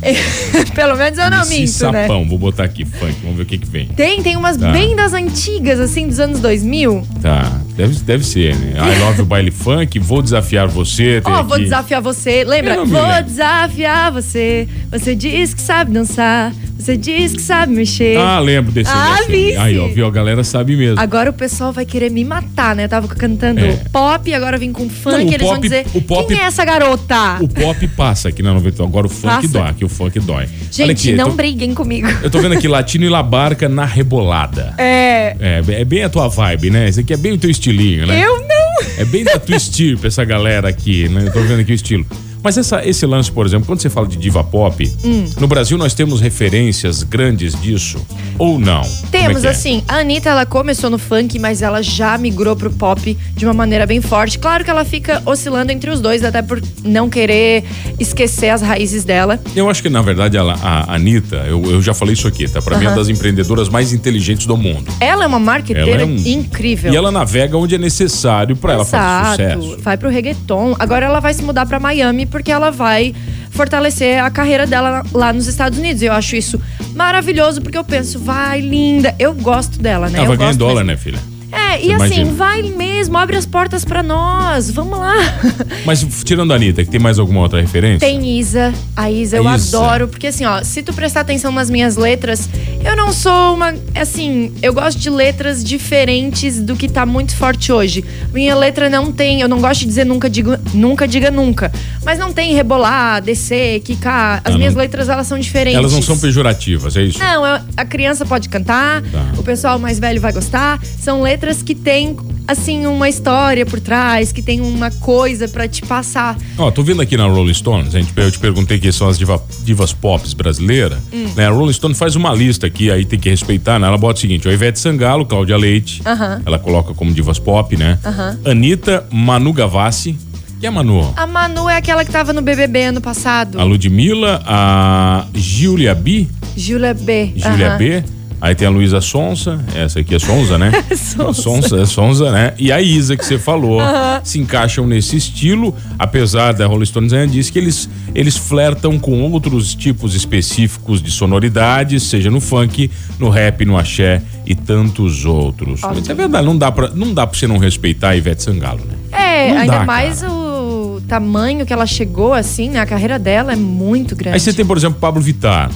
Pelo 0.74 0.96
menos 0.96 1.18
eu 1.18 1.28
não 1.30 1.38
MC 1.38 1.58
minto, 1.60 1.70
Sapão, 1.72 2.22
né? 2.22 2.28
vou 2.28 2.38
botar 2.38 2.64
aqui 2.64 2.84
funk, 2.84 3.16
vamos 3.22 3.36
ver 3.36 3.42
o 3.42 3.46
que 3.46 3.58
que 3.58 3.66
vem. 3.66 3.86
Tem, 3.88 4.22
tem 4.22 4.36
umas 4.36 4.56
Tá. 4.56 4.70
bem 4.70 4.94
das 4.94 5.12
antigas, 5.12 5.80
assim, 5.80 6.06
dos 6.06 6.20
anos 6.20 6.38
2000. 6.40 7.04
Tá, 7.20 7.60
deve, 7.76 7.94
deve 8.00 8.24
ser, 8.24 8.54
né? 8.56 8.74
I 8.76 8.98
love 9.00 9.22
o 9.22 9.24
baile 9.24 9.50
funk, 9.50 9.98
vou 9.98 10.22
desafiar 10.22 10.68
você. 10.68 11.20
Ó, 11.24 11.42
vou 11.42 11.54
aqui- 11.54 11.64
desafiar 11.64 12.00
você. 12.00 12.44
Lembra? 12.44 12.84
Vou 12.84 13.02
lembro. 13.02 13.24
desafiar 13.24 14.12
você. 14.12 14.68
Você 14.90 15.14
diz 15.16 15.52
que 15.54 15.60
sabe 15.60 15.90
dançar. 15.92 16.52
Você 16.78 16.96
diz 16.96 17.32
que 17.32 17.42
sabe 17.42 17.72
mexer. 17.74 18.16
Ah, 18.16 18.38
lembro 18.38 18.70
desse 18.70 18.90
Ah, 18.90 19.18
vice. 19.26 19.56
Aí, 19.56 19.78
ó, 19.78 19.88
viu? 19.88 20.06
A 20.06 20.10
galera 20.10 20.44
sabe 20.44 20.76
mesmo. 20.76 21.00
Agora 21.00 21.28
o 21.30 21.32
pessoal 21.32 21.72
vai 21.72 21.84
querer 21.84 22.08
me 22.10 22.24
matar, 22.24 22.76
né? 22.76 22.84
Eu 22.84 22.88
tava 22.88 23.08
cantando 23.08 23.60
É. 23.60 23.72
pop, 23.92 24.32
agora 24.32 24.56
vim 24.56 24.72
com 24.72 24.88
funk, 24.88 25.12
Não, 25.16 25.20
eles 25.32 25.38
vão 25.40 25.48
pop- 25.56 25.60
dizer: 25.60 25.86
o 25.92 26.00
pop- 26.00 26.28
quem 26.28 26.38
é 26.40 26.44
essa 26.44 26.64
garota? 26.64 27.38
O 27.40 27.48
pop 27.48 27.88
passa 27.88 28.28
aqui 28.28 28.42
na 28.42 28.54
91. 28.54 28.86
Agora 28.86 29.06
o 29.06 29.10
funk 29.10 29.34
Passa? 29.34 29.48
dói. 29.48 29.68
Aqui 29.70 29.84
o 29.84 29.88
funk 29.88 30.20
dói. 30.20 30.46
Gente, 30.70 30.90
aqui, 30.92 31.12
não 31.12 31.30
tô, 31.30 31.36
briguem 31.36 31.74
comigo. 31.74 32.06
eu 32.22 32.30
tô 32.30 32.40
vendo 32.40 32.54
aqui 32.54 32.68
Latino 32.68 33.04
e 33.04 33.08
Labarca 33.08 33.68
na 33.68 33.84
rebolada. 33.84 34.74
É. 34.78 35.36
É, 35.40 35.62
é 35.80 35.84
bem 35.84 36.04
a 36.04 36.08
tua 36.08 36.28
vibe, 36.28 36.70
né? 36.70 36.88
Esse 36.88 37.00
aqui 37.00 37.12
é 37.12 37.16
bem 37.16 37.32
o 37.32 37.38
teu 37.38 37.50
estilinho, 37.50 38.06
né? 38.06 38.22
Eu 38.24 38.38
não. 38.40 38.68
É 38.98 39.04
bem 39.04 39.24
da 39.24 39.38
tua 39.38 39.56
estirpe 39.56 40.06
essa 40.06 40.24
galera 40.24 40.68
aqui, 40.68 41.08
né? 41.08 41.24
Eu 41.26 41.32
tô 41.32 41.40
vendo 41.40 41.60
aqui 41.60 41.72
o 41.72 41.74
estilo. 41.74 42.06
Mas 42.42 42.56
essa- 42.56 42.86
esse 42.86 43.04
lance, 43.06 43.30
por 43.30 43.46
exemplo, 43.46 43.66
quando 43.66 43.80
você 43.80 43.90
fala 43.90 44.06
de 44.06 44.16
diva 44.16 44.42
pop, 44.44 44.90
Hum. 45.04 45.24
no 45.40 45.46
Brasil 45.46 45.76
nós 45.76 45.94
temos 45.94 46.20
referências 46.20 47.02
grandes 47.02 47.54
disso? 47.60 47.98
Ou 48.38 48.58
não? 48.58 48.82
É 48.82 49.10
Temos, 49.10 49.40
que 49.42 49.46
é? 49.46 49.50
assim, 49.50 49.82
a 49.88 49.96
Anitta, 49.96 50.28
ela 50.30 50.46
começou 50.46 50.88
no 50.88 50.98
funk, 50.98 51.38
mas 51.38 51.60
ela 51.62 51.82
já 51.82 52.16
migrou 52.16 52.54
pro 52.54 52.70
pop 52.70 53.16
de 53.34 53.44
uma 53.44 53.52
maneira 53.52 53.84
bem 53.86 54.00
forte. 54.00 54.38
Claro 54.38 54.64
que 54.64 54.70
ela 54.70 54.84
fica 54.84 55.20
oscilando 55.26 55.72
entre 55.72 55.90
os 55.90 56.00
dois, 56.00 56.22
até 56.24 56.40
por 56.42 56.62
não 56.84 57.10
querer 57.10 57.64
esquecer 57.98 58.50
as 58.50 58.62
raízes 58.62 59.04
dela. 59.04 59.40
Eu 59.56 59.68
acho 59.68 59.82
que, 59.82 59.88
na 59.88 60.02
verdade, 60.02 60.36
ela, 60.36 60.54
a 60.62 60.94
Anitta, 60.94 61.36
eu, 61.48 61.62
eu 61.70 61.82
já 61.82 61.92
falei 61.94 62.14
isso 62.14 62.28
aqui, 62.28 62.48
tá? 62.48 62.62
Pra 62.62 62.78
mim 62.78 62.84
é 62.84 62.88
uma 62.88 62.96
das 62.96 63.08
empreendedoras 63.08 63.68
mais 63.68 63.92
inteligentes 63.92 64.46
do 64.46 64.56
mundo. 64.56 64.90
Ela 65.00 65.24
é 65.24 65.26
uma 65.26 65.38
marqueteira 65.40 66.02
é 66.02 66.04
um- 66.04 66.16
incrível. 66.16 66.92
E 66.92 66.96
ela 66.96 67.10
navega 67.10 67.56
onde 67.56 67.74
é 67.74 67.78
necessário 67.78 68.56
pra 68.56 68.74
ela 68.74 68.84
fazer 68.84 69.30
sucesso. 69.58 69.78
Vai 69.82 69.96
pro 69.96 70.08
reggaeton. 70.08 70.76
Agora 70.78 71.06
ela 71.06 71.20
vai 71.20 71.34
se 71.34 71.42
mudar 71.42 71.66
pra 71.66 71.80
Miami 71.80 72.26
porque 72.28 72.50
ela 72.50 72.70
vai 72.70 73.14
fortalecer 73.50 74.22
a 74.22 74.30
carreira 74.30 74.66
dela 74.66 75.02
lá 75.12 75.32
nos 75.32 75.46
Estados 75.46 75.78
Unidos. 75.78 76.02
Eu 76.02 76.12
acho 76.12 76.36
isso 76.36 76.60
maravilhoso 76.94 77.60
porque 77.60 77.78
eu 77.78 77.84
penso, 77.84 78.18
vai, 78.18 78.60
linda. 78.60 79.14
Eu 79.18 79.34
gosto 79.34 79.78
dela, 79.78 80.08
né? 80.08 80.18
Ela 80.18 80.24
eu 80.24 80.28
vai 80.28 80.36
ganhar 80.36 80.54
dólar, 80.54 80.84
mesmo. 80.84 80.86
né, 80.86 80.96
filha? 80.96 81.37
É, 81.74 81.84
e 81.84 81.92
assim, 81.92 82.06
imagina. 82.22 82.32
vai 82.32 82.62
mesmo, 82.62 83.16
abre 83.18 83.36
as 83.36 83.44
portas 83.46 83.84
pra 83.84 84.02
nós. 84.02 84.70
Vamos 84.70 84.98
lá. 84.98 85.14
Mas 85.84 86.04
tirando 86.24 86.52
a 86.52 86.56
Anitta, 86.56 86.84
que 86.84 86.90
tem 86.90 87.00
mais 87.00 87.18
alguma 87.18 87.40
outra 87.40 87.60
referência? 87.60 88.06
Tem 88.06 88.38
Isa. 88.38 88.72
A 88.96 89.10
Isa 89.10 89.36
eu 89.36 89.54
Isa. 89.54 89.76
adoro, 89.78 90.08
porque 90.08 90.26
assim, 90.28 90.44
ó, 90.44 90.62
se 90.62 90.82
tu 90.82 90.92
prestar 90.92 91.20
atenção 91.20 91.52
nas 91.52 91.68
minhas 91.70 91.96
letras, 91.96 92.48
eu 92.84 92.96
não 92.96 93.12
sou 93.12 93.54
uma. 93.54 93.74
Assim, 93.94 94.52
eu 94.62 94.72
gosto 94.72 94.98
de 94.98 95.10
letras 95.10 95.62
diferentes 95.62 96.60
do 96.60 96.74
que 96.76 96.88
tá 96.88 97.04
muito 97.04 97.34
forte 97.36 97.72
hoje. 97.72 98.04
Minha 98.32 98.54
letra 98.54 98.88
não 98.88 99.12
tem, 99.12 99.40
eu 99.40 99.48
não 99.48 99.60
gosto 99.60 99.80
de 99.80 99.86
dizer 99.86 100.04
nunca 100.04 100.28
diga 100.30 100.60
nunca, 100.72 101.06
diga 101.06 101.30
nunca. 101.30 101.70
Mas 102.04 102.18
não 102.18 102.32
tem 102.32 102.54
rebolar, 102.54 103.20
descer, 103.22 103.80
quicar. 103.80 104.40
As 104.44 104.54
Ah, 104.54 104.58
minhas 104.58 104.74
não- 104.74 104.80
letras, 104.80 105.08
elas 105.08 105.26
são 105.26 105.38
diferentes. 105.38 105.78
Elas 105.78 105.92
não 105.92 106.02
são 106.02 106.18
pejorativas, 106.18 106.96
é 106.96 107.02
isso? 107.02 107.18
Não, 107.18 107.46
eu- 107.46 107.60
a 107.76 107.84
criança 107.84 108.24
pode 108.24 108.48
cantar, 108.48 109.02
Tá. 109.02 109.32
o 109.36 109.42
pessoal 109.42 109.78
mais 109.78 109.98
velho 109.98 110.20
vai 110.20 110.32
gostar. 110.32 110.80
São 111.00 111.20
letras 111.22 111.57
que 111.62 111.74
têm, 111.74 112.16
assim, 112.46 112.86
uma 112.86 113.08
história 113.08 113.64
por 113.66 113.80
trás, 113.80 114.32
que 114.32 114.40
tem 114.42 114.60
uma 114.60 114.90
coisa 114.90 115.46
pra 115.48 115.66
te 115.68 115.82
passar. 115.82 116.36
Ó, 116.56 116.70
tô 116.70 116.82
vendo 116.82 117.02
aqui 117.02 117.16
na 117.16 117.26
Rolling 117.26 117.54
Stones, 117.54 117.92
gente, 117.92 118.12
eu 118.16 118.30
te 118.30 118.38
perguntei 118.38 118.78
quem 118.78 118.92
são 118.92 119.08
as 119.08 119.18
diva- 119.18 119.42
divas 119.64 119.92
pop 119.92 120.22
brasileiras. 120.36 120.98
Hum. 121.12 121.26
Né, 121.36 121.46
a 121.46 121.50
Rolling 121.50 121.72
Stone 121.72 121.94
faz 121.94 122.16
uma 122.16 122.32
lista 122.34 122.66
aqui, 122.66 122.90
aí 122.90 123.04
tem 123.04 123.18
que 123.18 123.28
respeitar, 123.28 123.78
né? 123.78 123.86
Ela 123.86 123.98
bota 123.98 124.18
o 124.18 124.20
seguinte: 124.20 124.48
ó, 124.48 124.50
Ivete 124.50 124.78
Sangalo, 124.78 125.24
Cláudia 125.26 125.56
Leite. 125.56 126.02
Aham. 126.04 126.42
Ela 126.44 126.58
coloca 126.58 126.94
como 126.94 127.12
divas 127.12 127.38
pop, 127.38 127.76
né? 127.76 127.98
Aham. 128.04 128.38
Anitta, 128.44 129.06
Manu 129.10 129.52
Gavassi. 129.52 130.16
Que 130.60 130.66
é 130.66 130.68
a 130.68 130.72
Manu? 130.72 131.12
A 131.16 131.24
Manu 131.24 131.68
é 131.68 131.76
aquela 131.76 132.04
que 132.04 132.10
tava 132.10 132.32
no 132.32 132.42
BBB 132.42 132.86
ano 132.86 133.00
passado. 133.00 133.60
A 133.60 133.62
Ludmilla, 133.64 134.42
a 134.44 135.24
Giulia 135.32 135.94
B. 135.94 136.26
Júlia 136.56 136.92
B. 136.94 137.32
Júlia 137.36 137.68
Aham. 137.68 137.78
B. 137.78 138.04
Aí 138.40 138.54
tem 138.54 138.68
a 138.68 138.70
Luísa 138.70 139.00
Sonsa, 139.00 139.58
essa 139.74 139.98
aqui 140.00 140.14
é 140.14 140.18
Sonza, 140.18 140.56
né? 140.56 140.70
Sonza. 140.96 141.42
Sonsa, 141.42 141.80
é 141.80 141.86
Sonza, 141.86 142.30
né? 142.30 142.54
E 142.56 142.70
a 142.70 142.80
Isa, 142.80 143.16
que 143.16 143.24
você 143.24 143.38
falou, 143.38 143.80
se 144.22 144.38
encaixam 144.38 144.86
nesse 144.86 145.16
estilo, 145.16 145.74
apesar 145.98 146.52
da 146.52 146.66
Rolling 146.66 146.86
Stones 146.86 147.12
ainda 147.12 147.32
disse 147.32 147.50
que 147.50 147.58
eles, 147.58 147.88
eles 148.14 148.36
flertam 148.36 148.98
com 148.98 149.20
outros 149.32 149.74
tipos 149.74 150.14
específicos 150.14 151.02
de 151.02 151.10
sonoridades, 151.10 152.04
seja 152.04 152.30
no 152.30 152.40
funk, 152.40 152.90
no 153.18 153.28
rap, 153.28 153.64
no 153.64 153.76
axé 153.76 154.22
e 154.46 154.54
tantos 154.54 155.24
outros. 155.24 155.82
Ok. 155.82 155.96
Mas 155.98 156.08
é 156.08 156.14
verdade, 156.14 156.46
não 156.46 156.56
dá, 156.56 156.70
pra, 156.70 156.90
não 156.90 157.12
dá 157.12 157.26
pra 157.26 157.36
você 157.38 157.46
não 157.46 157.58
respeitar 157.58 158.10
a 158.10 158.16
Ivete 158.16 158.42
Sangalo, 158.42 158.80
né? 158.84 158.94
É, 159.10 159.52
Não 159.52 159.60
ainda 159.62 159.78
dá, 159.78 159.84
mais 159.84 160.20
cara. 160.20 160.32
o 160.32 161.02
tamanho 161.08 161.66
que 161.66 161.72
ela 161.72 161.86
chegou, 161.86 162.32
assim, 162.32 162.70
né? 162.70 162.80
A 162.80 162.86
carreira 162.86 163.18
dela 163.18 163.52
é 163.52 163.56
muito 163.56 164.14
grande. 164.14 164.34
Aí 164.34 164.40
você 164.40 164.52
tem, 164.52 164.64
por 164.64 164.76
exemplo, 164.76 164.98
Pablo 165.00 165.20
Vittar. 165.20 165.70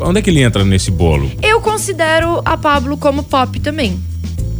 Onde 0.00 0.18
é 0.18 0.22
que 0.22 0.30
ele 0.30 0.40
entra 0.42 0.64
nesse 0.64 0.90
bolo? 0.90 1.30
Eu 1.42 1.60
considero 1.60 2.40
a 2.44 2.56
Pablo 2.56 2.96
como 2.96 3.22
pop 3.22 3.58
também. 3.60 3.98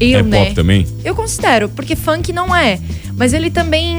Eu, 0.00 0.20
é 0.20 0.22
né? 0.22 0.44
pop 0.44 0.54
também? 0.54 0.86
Eu 1.04 1.14
considero, 1.14 1.68
porque 1.68 1.94
funk 1.96 2.32
não 2.32 2.54
é. 2.54 2.78
Mas 3.16 3.32
ele 3.32 3.50
também. 3.50 3.96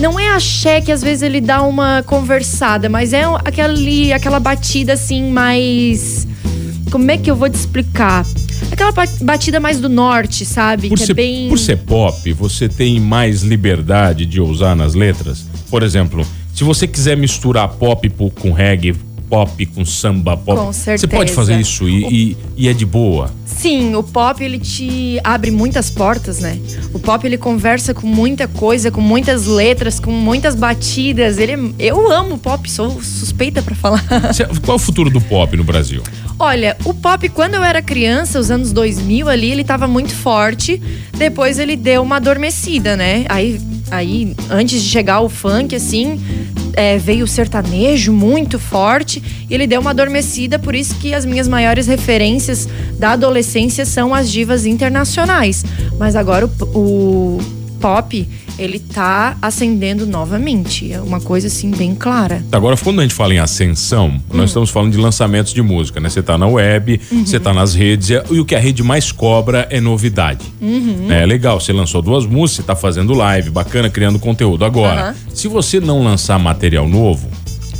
Não 0.00 0.18
é 0.20 0.28
axé 0.28 0.80
que 0.80 0.92
às 0.92 1.02
vezes 1.02 1.22
ele 1.22 1.40
dá 1.40 1.62
uma 1.62 2.02
conversada, 2.04 2.88
mas 2.88 3.12
é 3.12 3.22
aquele, 3.44 4.12
aquela 4.12 4.38
batida 4.38 4.92
assim 4.92 5.30
mais. 5.30 6.26
Como 6.90 7.10
é 7.10 7.18
que 7.18 7.30
eu 7.30 7.36
vou 7.36 7.48
te 7.48 7.54
explicar? 7.56 8.24
Aquela 8.70 8.92
ba- 8.92 9.08
batida 9.22 9.58
mais 9.60 9.80
do 9.80 9.88
norte, 9.88 10.44
sabe? 10.44 10.88
Por 10.88 10.98
que 10.98 11.06
ser, 11.06 11.12
é 11.12 11.14
bem. 11.14 11.48
por 11.48 11.58
ser 11.58 11.76
pop, 11.78 12.32
você 12.32 12.68
tem 12.68 13.00
mais 13.00 13.42
liberdade 13.42 14.24
de 14.26 14.40
usar 14.40 14.74
nas 14.76 14.94
letras? 14.94 15.44
Por 15.70 15.82
exemplo, 15.82 16.26
se 16.54 16.64
você 16.64 16.86
quiser 16.86 17.16
misturar 17.16 17.68
pop 17.68 18.08
po- 18.10 18.30
com 18.30 18.52
reggae, 18.52 18.94
pop 19.28 19.66
com 19.66 19.84
samba, 19.84 20.36
pop. 20.36 20.58
Com 20.58 20.72
Você 20.72 20.92
pode 20.96 21.00
certeza. 21.00 21.34
fazer 21.34 21.60
isso 21.60 21.88
e, 21.88 22.04
e- 22.32 22.36
e 22.56 22.68
é 22.68 22.72
de 22.72 22.84
boa. 22.86 23.30
Sim, 23.44 23.94
o 23.94 24.02
pop 24.02 24.42
ele 24.42 24.58
te 24.58 25.18
abre 25.24 25.50
muitas 25.50 25.90
portas, 25.90 26.38
né? 26.38 26.58
O 26.94 26.98
pop 26.98 27.26
ele 27.26 27.36
conversa 27.36 27.92
com 27.92 28.06
muita 28.06 28.46
coisa, 28.46 28.90
com 28.90 29.00
muitas 29.00 29.46
letras, 29.46 29.98
com 29.98 30.10
muitas 30.12 30.54
batidas. 30.54 31.38
Ele, 31.38 31.52
é- 31.78 31.86
eu 31.88 32.10
amo 32.10 32.34
o 32.34 32.38
pop, 32.38 32.70
sou 32.70 33.02
suspeita 33.02 33.60
pra 33.62 33.74
falar. 33.74 34.04
Qual 34.64 34.74
é 34.74 34.76
o 34.76 34.78
futuro 34.78 35.10
do 35.10 35.20
pop 35.20 35.56
no 35.56 35.64
Brasil? 35.64 36.02
Olha, 36.38 36.76
o 36.84 36.94
pop, 36.94 37.28
quando 37.30 37.54
eu 37.54 37.64
era 37.64 37.82
criança, 37.82 38.38
os 38.38 38.48
anos 38.50 38.72
2000 38.72 39.28
ali, 39.28 39.50
ele 39.50 39.64
tava 39.64 39.88
muito 39.88 40.14
forte. 40.14 40.80
Depois 41.16 41.58
ele 41.58 41.74
deu 41.74 42.00
uma 42.02 42.16
adormecida, 42.16 42.96
né? 42.96 43.24
Aí, 43.28 43.60
aí 43.90 44.34
antes 44.50 44.82
de 44.82 44.88
chegar 44.88 45.20
o 45.20 45.28
funk, 45.28 45.74
assim, 45.74 46.20
é, 46.74 46.98
veio 46.98 47.24
o 47.24 47.28
sertanejo 47.28 48.12
muito 48.12 48.58
forte. 48.58 49.22
E 49.48 49.54
ele 49.54 49.66
deu 49.66 49.80
uma 49.80 49.90
adormecida, 49.90 50.58
por 50.58 50.74
isso 50.74 50.94
que 50.96 51.14
as 51.14 51.24
minhas 51.24 51.48
maiores 51.48 51.86
referências 51.86 52.68
da 52.98 53.12
adolescência 53.12 53.84
são 53.84 54.14
as 54.14 54.30
divas 54.30 54.66
internacionais. 54.66 55.64
Mas 55.98 56.14
agora 56.14 56.46
o, 56.46 56.78
o 56.78 57.38
pop, 57.80 58.28
ele 58.58 58.78
tá 58.78 59.36
ascendendo 59.40 60.06
novamente. 60.06 60.92
É 60.92 61.00
uma 61.00 61.20
coisa, 61.20 61.46
assim, 61.46 61.70
bem 61.70 61.94
clara. 61.94 62.42
Agora, 62.52 62.76
quando 62.76 63.00
a 63.00 63.02
gente 63.02 63.14
fala 63.14 63.34
em 63.34 63.38
ascensão, 63.38 64.08
Hum. 64.08 64.20
nós 64.36 64.50
estamos 64.50 64.70
falando 64.70 64.92
de 64.92 64.98
lançamentos 64.98 65.52
de 65.52 65.62
música, 65.62 66.00
né? 66.00 66.08
Você 66.08 66.22
tá 66.22 66.36
na 66.38 66.46
web, 66.46 67.00
Uhum. 67.10 67.24
você 67.26 67.38
tá 67.38 67.52
nas 67.52 67.74
redes, 67.74 68.10
e 68.10 68.40
o 68.40 68.44
que 68.44 68.54
a 68.54 68.58
rede 68.58 68.82
mais 68.82 69.12
cobra 69.12 69.66
é 69.70 69.80
novidade. 69.80 70.44
Uhum. 70.60 71.10
É 71.10 71.24
legal, 71.26 71.60
você 71.60 71.72
lançou 71.72 72.02
duas 72.02 72.26
músicas, 72.26 72.56
você 72.56 72.62
tá 72.62 72.76
fazendo 72.76 73.12
live, 73.14 73.50
bacana, 73.50 73.88
criando 73.90 74.18
conteúdo. 74.18 74.64
Agora, 74.64 75.00
Aham. 75.08 75.14
se 75.34 75.48
você 75.48 75.80
não 75.80 76.02
lançar 76.02 76.38
material 76.38 76.88
novo, 76.88 77.28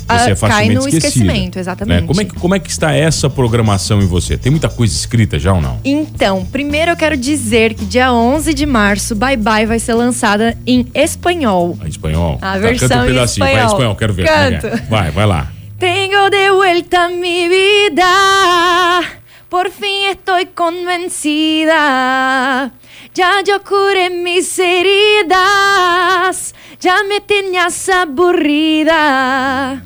você 0.09 0.29
Ah, 0.29 0.31
é 0.31 0.35
facilmente 0.35 0.66
cai 0.66 0.75
no 0.75 0.81
esquecida, 0.88 1.07
esquecimento, 1.09 1.59
exatamente. 1.59 2.01
né? 2.01 2.07
Como, 2.07 2.21
é 2.21 2.25
que, 2.25 2.35
como 2.35 2.55
é 2.55 2.59
que 2.59 2.71
está 2.71 2.92
essa 2.92 3.29
programação 3.31 4.01
em 4.03 4.07
você? 4.07 4.37
Tem 4.37 4.51
muita 4.51 4.68
coisa 4.68 4.94
escrita 4.94 5.38
já 5.38 5.53
ou 5.53 5.61
não? 5.61 5.79
Então, 5.85 6.44
primeiro 6.47 6.90
eu 6.92 6.97
quero 6.97 7.16
dizer 7.16 7.75
que 7.75 7.85
dia 7.85 8.12
11 8.12 8.53
de 8.55 8.66
março, 8.66 9.14
Bye 9.14 9.37
Bye 9.37 9.66
vai 9.66 9.79
ser 9.79 9.94
lançada 9.94 10.57
em 10.66 10.87
espanhol. 10.94 11.79
Em 11.85 11.88
espanhol? 11.88 12.38
A 12.40 12.53
Tá, 12.53 12.59
versão 12.59 12.88
canta 12.88 13.03
um 13.03 13.07
pedacinho, 13.07 13.44
vai 13.44 13.53
em 13.53 13.57
espanhol. 13.57 13.73
espanhol, 13.73 13.97
quero 13.97 14.12
ver. 14.14 14.27
como 14.27 14.38
é. 14.38 14.51
Canto. 14.59 14.83
Vai, 14.88 15.11
vai 15.11 15.27
lá. 15.27 15.49
Tengo 15.79 16.29
de 16.31 16.51
vuelta 16.51 17.09
mi 17.09 17.49
vida, 17.49 18.03
por 19.49 19.71
fin 19.71 20.07
estoy 20.11 20.47
convencida. 20.47 21.79
Ya 23.14 23.42
yo 23.47 23.61
curé 23.62 24.11
mis 24.11 24.59
heridas, 24.59 26.53
ya 26.81 27.03
me 27.09 27.21
tenías 27.21 27.88
aburrida. 27.88 29.83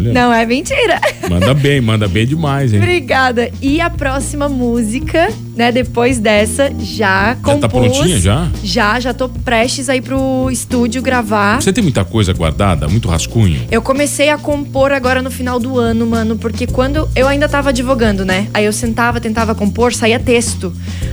Olha, 0.00 0.12
Não 0.12 0.32
é 0.32 0.46
mentira. 0.46 1.00
manda 1.28 1.52
bem, 1.54 1.80
manda 1.80 2.08
bem 2.08 2.26
demais, 2.26 2.72
hein? 2.72 2.80
Obrigada. 2.80 3.50
E 3.60 3.80
a 3.80 3.90
próxima 3.90 4.48
música, 4.48 5.28
né, 5.56 5.70
depois 5.70 6.18
dessa, 6.18 6.72
já 6.80 7.36
compus. 7.42 7.60
tá 7.60 7.68
prontinha 7.68 8.18
já? 8.20 8.48
Já, 8.64 8.98
já 9.00 9.12
tô 9.14 9.28
prestes 9.28 9.88
a 9.88 9.96
ir 9.96 10.00
pro 10.02 10.48
estúdio 10.50 11.02
gravar. 11.02 11.60
Você 11.60 11.72
tem 11.72 11.82
muita 11.84 12.04
coisa 12.04 12.32
guardada, 12.32 12.88
muito 12.88 13.08
rascunho? 13.08 13.60
Eu 13.70 13.82
comecei 13.82 14.28
a 14.30 14.38
compor 14.38 14.92
agora 14.92 15.20
no 15.22 15.30
final 15.30 15.58
do 15.58 15.78
ano, 15.78 16.06
mano, 16.06 16.36
porque 16.36 16.66
quando 16.66 17.08
eu 17.14 17.28
ainda 17.28 17.48
tava 17.48 17.70
advogando, 17.70 18.24
né? 18.24 18.48
Aí 18.54 18.64
eu 18.64 18.72
sentava, 18.72 19.20
tentava 19.20 19.54
compor, 19.54 19.92
saía 19.92 20.18
texto. 20.18 20.72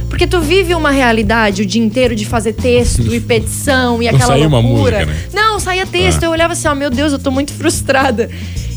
Porque 0.10 0.26
tu 0.26 0.40
vive 0.40 0.74
uma 0.74 0.90
realidade 0.92 1.62
o 1.62 1.66
dia 1.66 1.84
inteiro 1.84 2.16
de 2.16 2.26
fazer 2.26 2.54
texto 2.54 3.14
e 3.14 3.20
petição 3.22 4.02
e 4.02 4.06
Não 4.10 4.16
aquela 4.16 4.36
loucura. 4.36 4.62
música, 5.00 5.06
né? 5.06 5.18
Não, 5.34 5.60
saía 5.60 5.86
texto. 5.86 6.24
Ah. 6.24 6.28
Eu 6.28 6.32
olhava 6.32 6.54
assim, 6.54 6.68
ó, 6.68 6.74
meu 6.76 6.90
Deus, 6.90 7.12
eu 7.12 7.20
tô 7.20 7.30
muito 7.30 7.52
frustrada. 7.54 8.30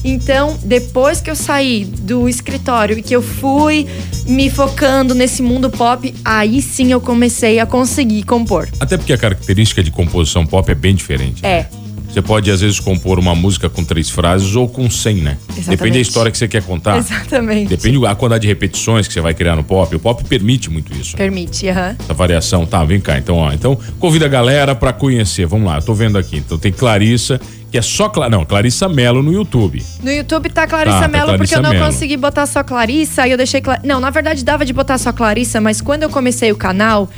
Então, 0.05 0.59
depois 0.65 1.21
que 1.21 1.31
eu 1.31 1.37
saí 1.37 1.85
do 1.85 2.29
escritório 2.29 2.99
e 2.99 3.03
que 3.03 3.15
eu 3.15 3.23
fui 3.23 3.87
me 4.27 4.49
focando 4.49 5.15
nesse 5.15 5.43
mundo 5.43 5.69
pop, 5.69 6.15
aí 6.25 6.63
sim 6.63 6.91
eu 6.93 7.01
comecei 7.01 7.59
a 7.59 7.67
conseguir 7.67 8.23
compor. 8.23 8.69
Até 8.79 8.97
porque 8.97 9.13
a 9.13 9.19
característica 9.19 9.83
de 9.83 9.91
composição 9.91 10.47
pop 10.47 10.71
é 10.71 10.75
bem 10.75 10.95
diferente. 10.95 11.45
É. 11.45 11.67
Você 12.13 12.21
pode, 12.21 12.51
às 12.51 12.61
vezes, 12.61 12.81
compor 12.81 13.21
uma 13.21 13.37
música 13.37 13.69
com 13.71 13.85
três 13.85 14.11
frases 14.11 14.57
ou 14.57 14.69
com 14.69 14.91
cem, 14.91 15.19
né? 15.19 15.39
Exatamente. 15.49 15.71
Depende 15.71 15.93
da 15.93 16.01
história 16.01 16.31
que 16.33 16.37
você 16.37 16.49
quer 16.49 16.61
contar. 16.61 16.99
Exatamente. 16.99 17.69
Depende 17.69 18.01
da 18.01 18.15
quantidade 18.17 18.43
de 18.43 18.49
repetições 18.49 19.07
que 19.07 19.15
você 19.15 19.21
vai 19.21 19.33
criar 19.33 19.55
no 19.55 19.63
pop. 19.63 19.95
O 19.95 20.01
pop 20.01 20.25
permite 20.25 20.69
muito 20.69 20.93
isso. 20.93 21.17
Permite, 21.17 21.69
aham. 21.69 21.95
Essa 22.01 22.13
variação. 22.13 22.67
Tá, 22.67 22.85
vem 22.85 22.99
cá. 22.99 23.17
Então, 23.17 23.37
ó. 23.37 23.53
Então, 23.53 23.79
convida 24.01 24.27
a 24.27 24.29
galera 24.29 24.75
pra 24.75 24.93
conhecer. 24.93 25.47
Vamos 25.47 25.69
lá, 25.69 25.77
eu 25.77 25.83
tô 25.83 25.95
vendo 25.95 26.19
aqui. 26.19 26.39
Então 26.39 26.59
tem 26.59 26.73
Clarissa, 26.73 27.41
que 27.71 27.79
é 27.79 27.83
só. 27.83 28.09
Cla- 28.09 28.29
Não, 28.29 28.45
Clarissa 28.45 28.89
Mello 28.89 29.23
no 29.23 29.33
YouTube. 29.33 29.83
No 30.03 30.11
YouTube 30.11 30.51
tá 30.51 30.67
Clarissa 30.67 30.97
Tá, 31.01 31.03
tá 31.03 31.09
Mello, 31.09 31.37
porque 31.39 31.55
eu 31.55 31.63
não 31.63 31.71
Mello. 31.71 31.87
consegui 31.87 32.17
botar 32.17 32.47
só 32.47 32.63
Clarissa, 32.65 33.23
aí 33.23 33.31
eu 33.31 33.37
deixei. 33.37 33.61
Cla- 33.61 33.81
Não, 33.85 34.01
na 34.01 34.11
verdade 34.11 34.45
dava 34.45 34.65
de 34.65 34.73
botar 34.73 34.99
só 34.99 35.13
Clarissa, 35.13 35.61
mas 35.61 35.81
quando 35.81 36.03
eu 36.03 36.11
comecei 36.11 36.51
o 36.51 36.57
canal, 36.57 37.09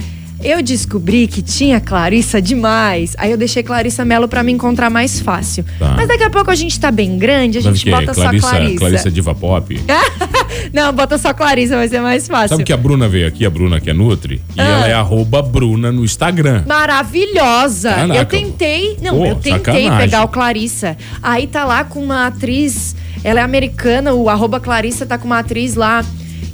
eu 0.42 0.60
descobri 0.62 1.26
que 1.28 1.40
tinha 1.40 1.80
Clarissa 1.80 2.42
demais. 2.42 3.14
Aí 3.16 3.30
eu 3.30 3.36
deixei 3.36 3.62
Clarissa 3.62 4.04
Mello 4.04 4.26
pra 4.28 4.42
me 4.42 4.50
encontrar 4.52 4.90
mais 4.90 5.20
fácil. 5.20 5.64
Tá. 5.78 5.94
Mas 5.96 6.08
daqui 6.08 6.24
a 6.24 6.30
pouco 6.30 6.50
a 6.50 6.54
gente 6.54 6.78
tá 6.80 6.90
bem 6.90 7.16
grande, 7.16 7.58
a 7.58 7.60
gente 7.60 7.88
bota 7.88 8.12
Clarissa, 8.12 8.46
só 8.48 8.56
Clarissa. 8.56 8.78
Clarissa 8.78 9.10
Diva 9.10 9.34
Pop. 9.34 9.80
Não, 10.72 10.92
bota 10.92 11.18
só 11.18 11.34
Clarissa, 11.34 11.76
vai 11.76 11.88
ser 11.88 12.00
mais 12.00 12.26
fácil. 12.26 12.48
Sabe 12.50 12.64
que 12.64 12.72
a 12.72 12.76
Bruna 12.76 13.08
veio 13.08 13.26
aqui, 13.26 13.44
a 13.44 13.50
Bruna 13.50 13.80
que 13.80 13.90
é 13.90 13.92
Nutri, 13.92 14.40
e 14.56 14.60
Ah. 14.60 14.64
ela 14.64 14.88
é 14.88 14.92
arroba 14.94 15.42
Bruna 15.42 15.92
no 15.92 16.04
Instagram. 16.04 16.64
Maravilhosa! 16.66 17.90
Caraca. 17.92 18.14
Eu 18.20 18.24
tentei. 18.26 18.96
Não, 19.02 19.18
Pô, 19.18 19.26
eu 19.26 19.34
tentei 19.36 19.52
sacanagem. 19.52 19.98
pegar 19.98 20.24
o 20.24 20.28
Clarissa. 20.28 20.96
Aí 21.22 21.46
tá 21.46 21.64
lá 21.64 21.84
com 21.84 22.02
uma 22.02 22.26
atriz. 22.26 22.96
Ela 23.24 23.40
é 23.40 23.42
americana, 23.42 24.12
o 24.14 24.28
arroba 24.28 24.58
Clarissa 24.58 25.04
tá 25.06 25.18
com 25.18 25.26
uma 25.26 25.38
atriz 25.40 25.74
lá. 25.74 26.04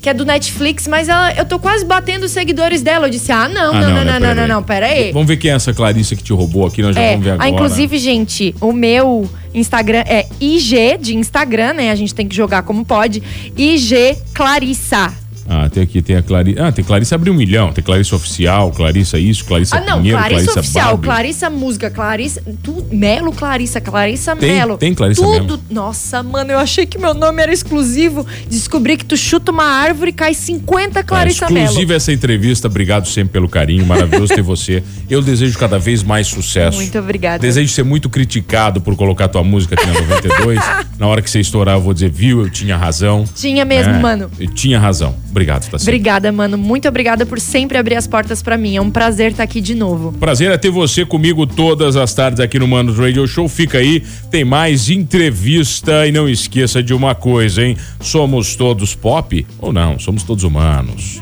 Que 0.00 0.10
é 0.10 0.14
do 0.14 0.24
Netflix, 0.24 0.86
mas 0.86 1.08
ela, 1.08 1.32
eu 1.34 1.44
tô 1.44 1.58
quase 1.58 1.84
batendo 1.84 2.24
os 2.24 2.30
seguidores 2.32 2.82
dela. 2.82 3.06
Eu 3.06 3.10
disse: 3.10 3.32
ah, 3.32 3.48
não, 3.48 3.74
Ah, 3.74 3.80
não, 3.80 3.88
não, 3.90 4.04
né? 4.04 4.04
não, 4.04 4.20
não, 4.20 4.34
não, 4.34 4.48
não, 4.48 4.62
pera 4.62 4.86
aí. 4.86 5.12
Vamos 5.12 5.26
ver 5.28 5.36
quem 5.36 5.50
é 5.50 5.54
essa 5.54 5.72
Clarissa 5.74 6.14
que 6.14 6.22
te 6.22 6.32
roubou 6.32 6.66
aqui, 6.66 6.82
nós 6.82 6.94
já 6.94 7.00
É, 7.02 7.10
vamos 7.12 7.24
ver 7.24 7.30
agora. 7.32 7.46
ah, 7.46 7.50
inclusive, 7.50 7.98
gente, 7.98 8.54
o 8.60 8.72
meu 8.72 9.28
Instagram 9.54 10.04
é 10.06 10.26
IG 10.40 10.98
de 11.00 11.16
Instagram, 11.16 11.72
né? 11.74 11.90
A 11.90 11.94
gente 11.94 12.14
tem 12.14 12.28
que 12.28 12.36
jogar 12.36 12.62
como 12.62 12.84
pode. 12.84 13.22
IG 13.56 14.16
Clarissa. 14.34 15.12
Ah, 15.50 15.66
tem 15.70 15.82
aqui, 15.82 16.02
tem 16.02 16.14
a 16.16 16.22
Clarissa. 16.22 16.62
Ah, 16.66 16.70
tem 16.70 16.84
Clarissa 16.84 17.14
abriu 17.14 17.32
um 17.32 17.36
milhão. 17.36 17.72
Tem 17.72 17.82
Clarissa 17.82 18.14
Oficial, 18.14 18.70
Clarissa 18.70 19.18
isso, 19.18 19.44
Clarissa 19.46 19.76
Ah, 19.76 19.80
não, 19.80 19.96
Pinheiro, 19.98 20.18
Clarissa, 20.18 20.44
Clarissa 20.44 20.60
Oficial, 20.60 20.84
Barbie. 20.88 21.06
Clarissa 21.06 21.50
Música, 21.50 21.90
Clarissa. 21.90 22.42
Tu, 22.62 22.84
Melo 22.92 23.32
Clarissa, 23.32 23.80
Clarissa 23.80 24.36
Tem- 24.36 24.52
Melo. 24.52 24.76
tem 24.76 24.92
Clarissa 24.94 25.22
Tudo. 25.22 25.58
Nossa, 25.70 26.22
mano, 26.22 26.52
eu 26.52 26.58
achei 26.58 26.84
que 26.84 26.98
meu 26.98 27.14
nome 27.14 27.42
era 27.42 27.50
exclusivo. 27.52 28.26
Descobri 28.50 28.98
que 28.98 29.04
tu 29.06 29.16
chuta 29.16 29.50
uma 29.50 29.64
árvore 29.64 30.10
e 30.10 30.12
cai 30.12 30.34
50 30.34 31.02
Clarissa 31.02 31.46
Ah, 31.46 31.50
Melo. 31.50 31.64
exclusiva 31.64 31.94
essa 31.94 32.12
entrevista, 32.12 32.68
obrigado 32.68 33.06
sempre 33.08 33.32
pelo 33.32 33.48
carinho, 33.48 33.86
maravilhoso 33.86 34.34
ter 34.34 34.42
você. 34.42 34.82
Eu 35.08 35.22
desejo 35.22 35.58
cada 35.58 35.78
vez 35.78 36.02
mais 36.02 36.26
sucesso. 36.26 36.76
Muito 36.76 36.98
obrigada. 36.98 37.38
Desejo 37.38 37.72
ser 37.72 37.84
muito 37.84 38.10
criticado 38.10 38.82
por 38.82 38.94
colocar 38.96 39.28
tua 39.28 39.42
música 39.42 39.74
aqui 39.74 39.86
na 39.86 39.94
92. 39.94 40.60
na 40.98 41.06
hora 41.06 41.22
que 41.22 41.30
você 41.30 41.40
estourar, 41.40 41.76
eu 41.76 41.80
vou 41.80 41.94
dizer, 41.94 42.10
viu, 42.10 42.42
eu 42.42 42.50
tinha 42.50 42.76
razão. 42.76 43.24
Tinha 43.34 43.64
mesmo, 43.64 43.94
É, 43.94 43.98
mano. 43.98 44.30
Eu 44.38 44.48
tinha 44.52 44.78
razão. 44.78 45.16
Obrigado, 45.38 45.70
tá 45.70 45.78
certo. 45.78 45.82
Obrigada, 45.82 46.32
mano. 46.32 46.58
Muito 46.58 46.88
obrigada 46.88 47.24
por 47.24 47.38
sempre 47.38 47.78
abrir 47.78 47.94
as 47.94 48.08
portas 48.08 48.42
pra 48.42 48.58
mim. 48.58 48.74
É 48.74 48.80
um 48.80 48.90
prazer 48.90 49.30
estar 49.30 49.44
aqui 49.44 49.60
de 49.60 49.72
novo. 49.72 50.12
Prazer 50.18 50.50
é 50.50 50.58
ter 50.58 50.70
você 50.70 51.06
comigo 51.06 51.46
todas 51.46 51.94
as 51.94 52.12
tardes 52.12 52.40
aqui 52.40 52.58
no 52.58 52.66
Manos 52.66 52.98
Radio 52.98 53.24
Show. 53.26 53.48
Fica 53.48 53.78
aí, 53.78 54.02
tem 54.32 54.44
mais 54.44 54.90
entrevista 54.90 56.08
e 56.08 56.12
não 56.12 56.28
esqueça 56.28 56.82
de 56.82 56.92
uma 56.92 57.14
coisa, 57.14 57.64
hein? 57.64 57.76
Somos 58.00 58.56
todos 58.56 58.96
pop 58.96 59.46
ou 59.60 59.72
não? 59.72 59.96
Somos 59.98 60.24
todos 60.24 60.42
humanos. 60.42 61.20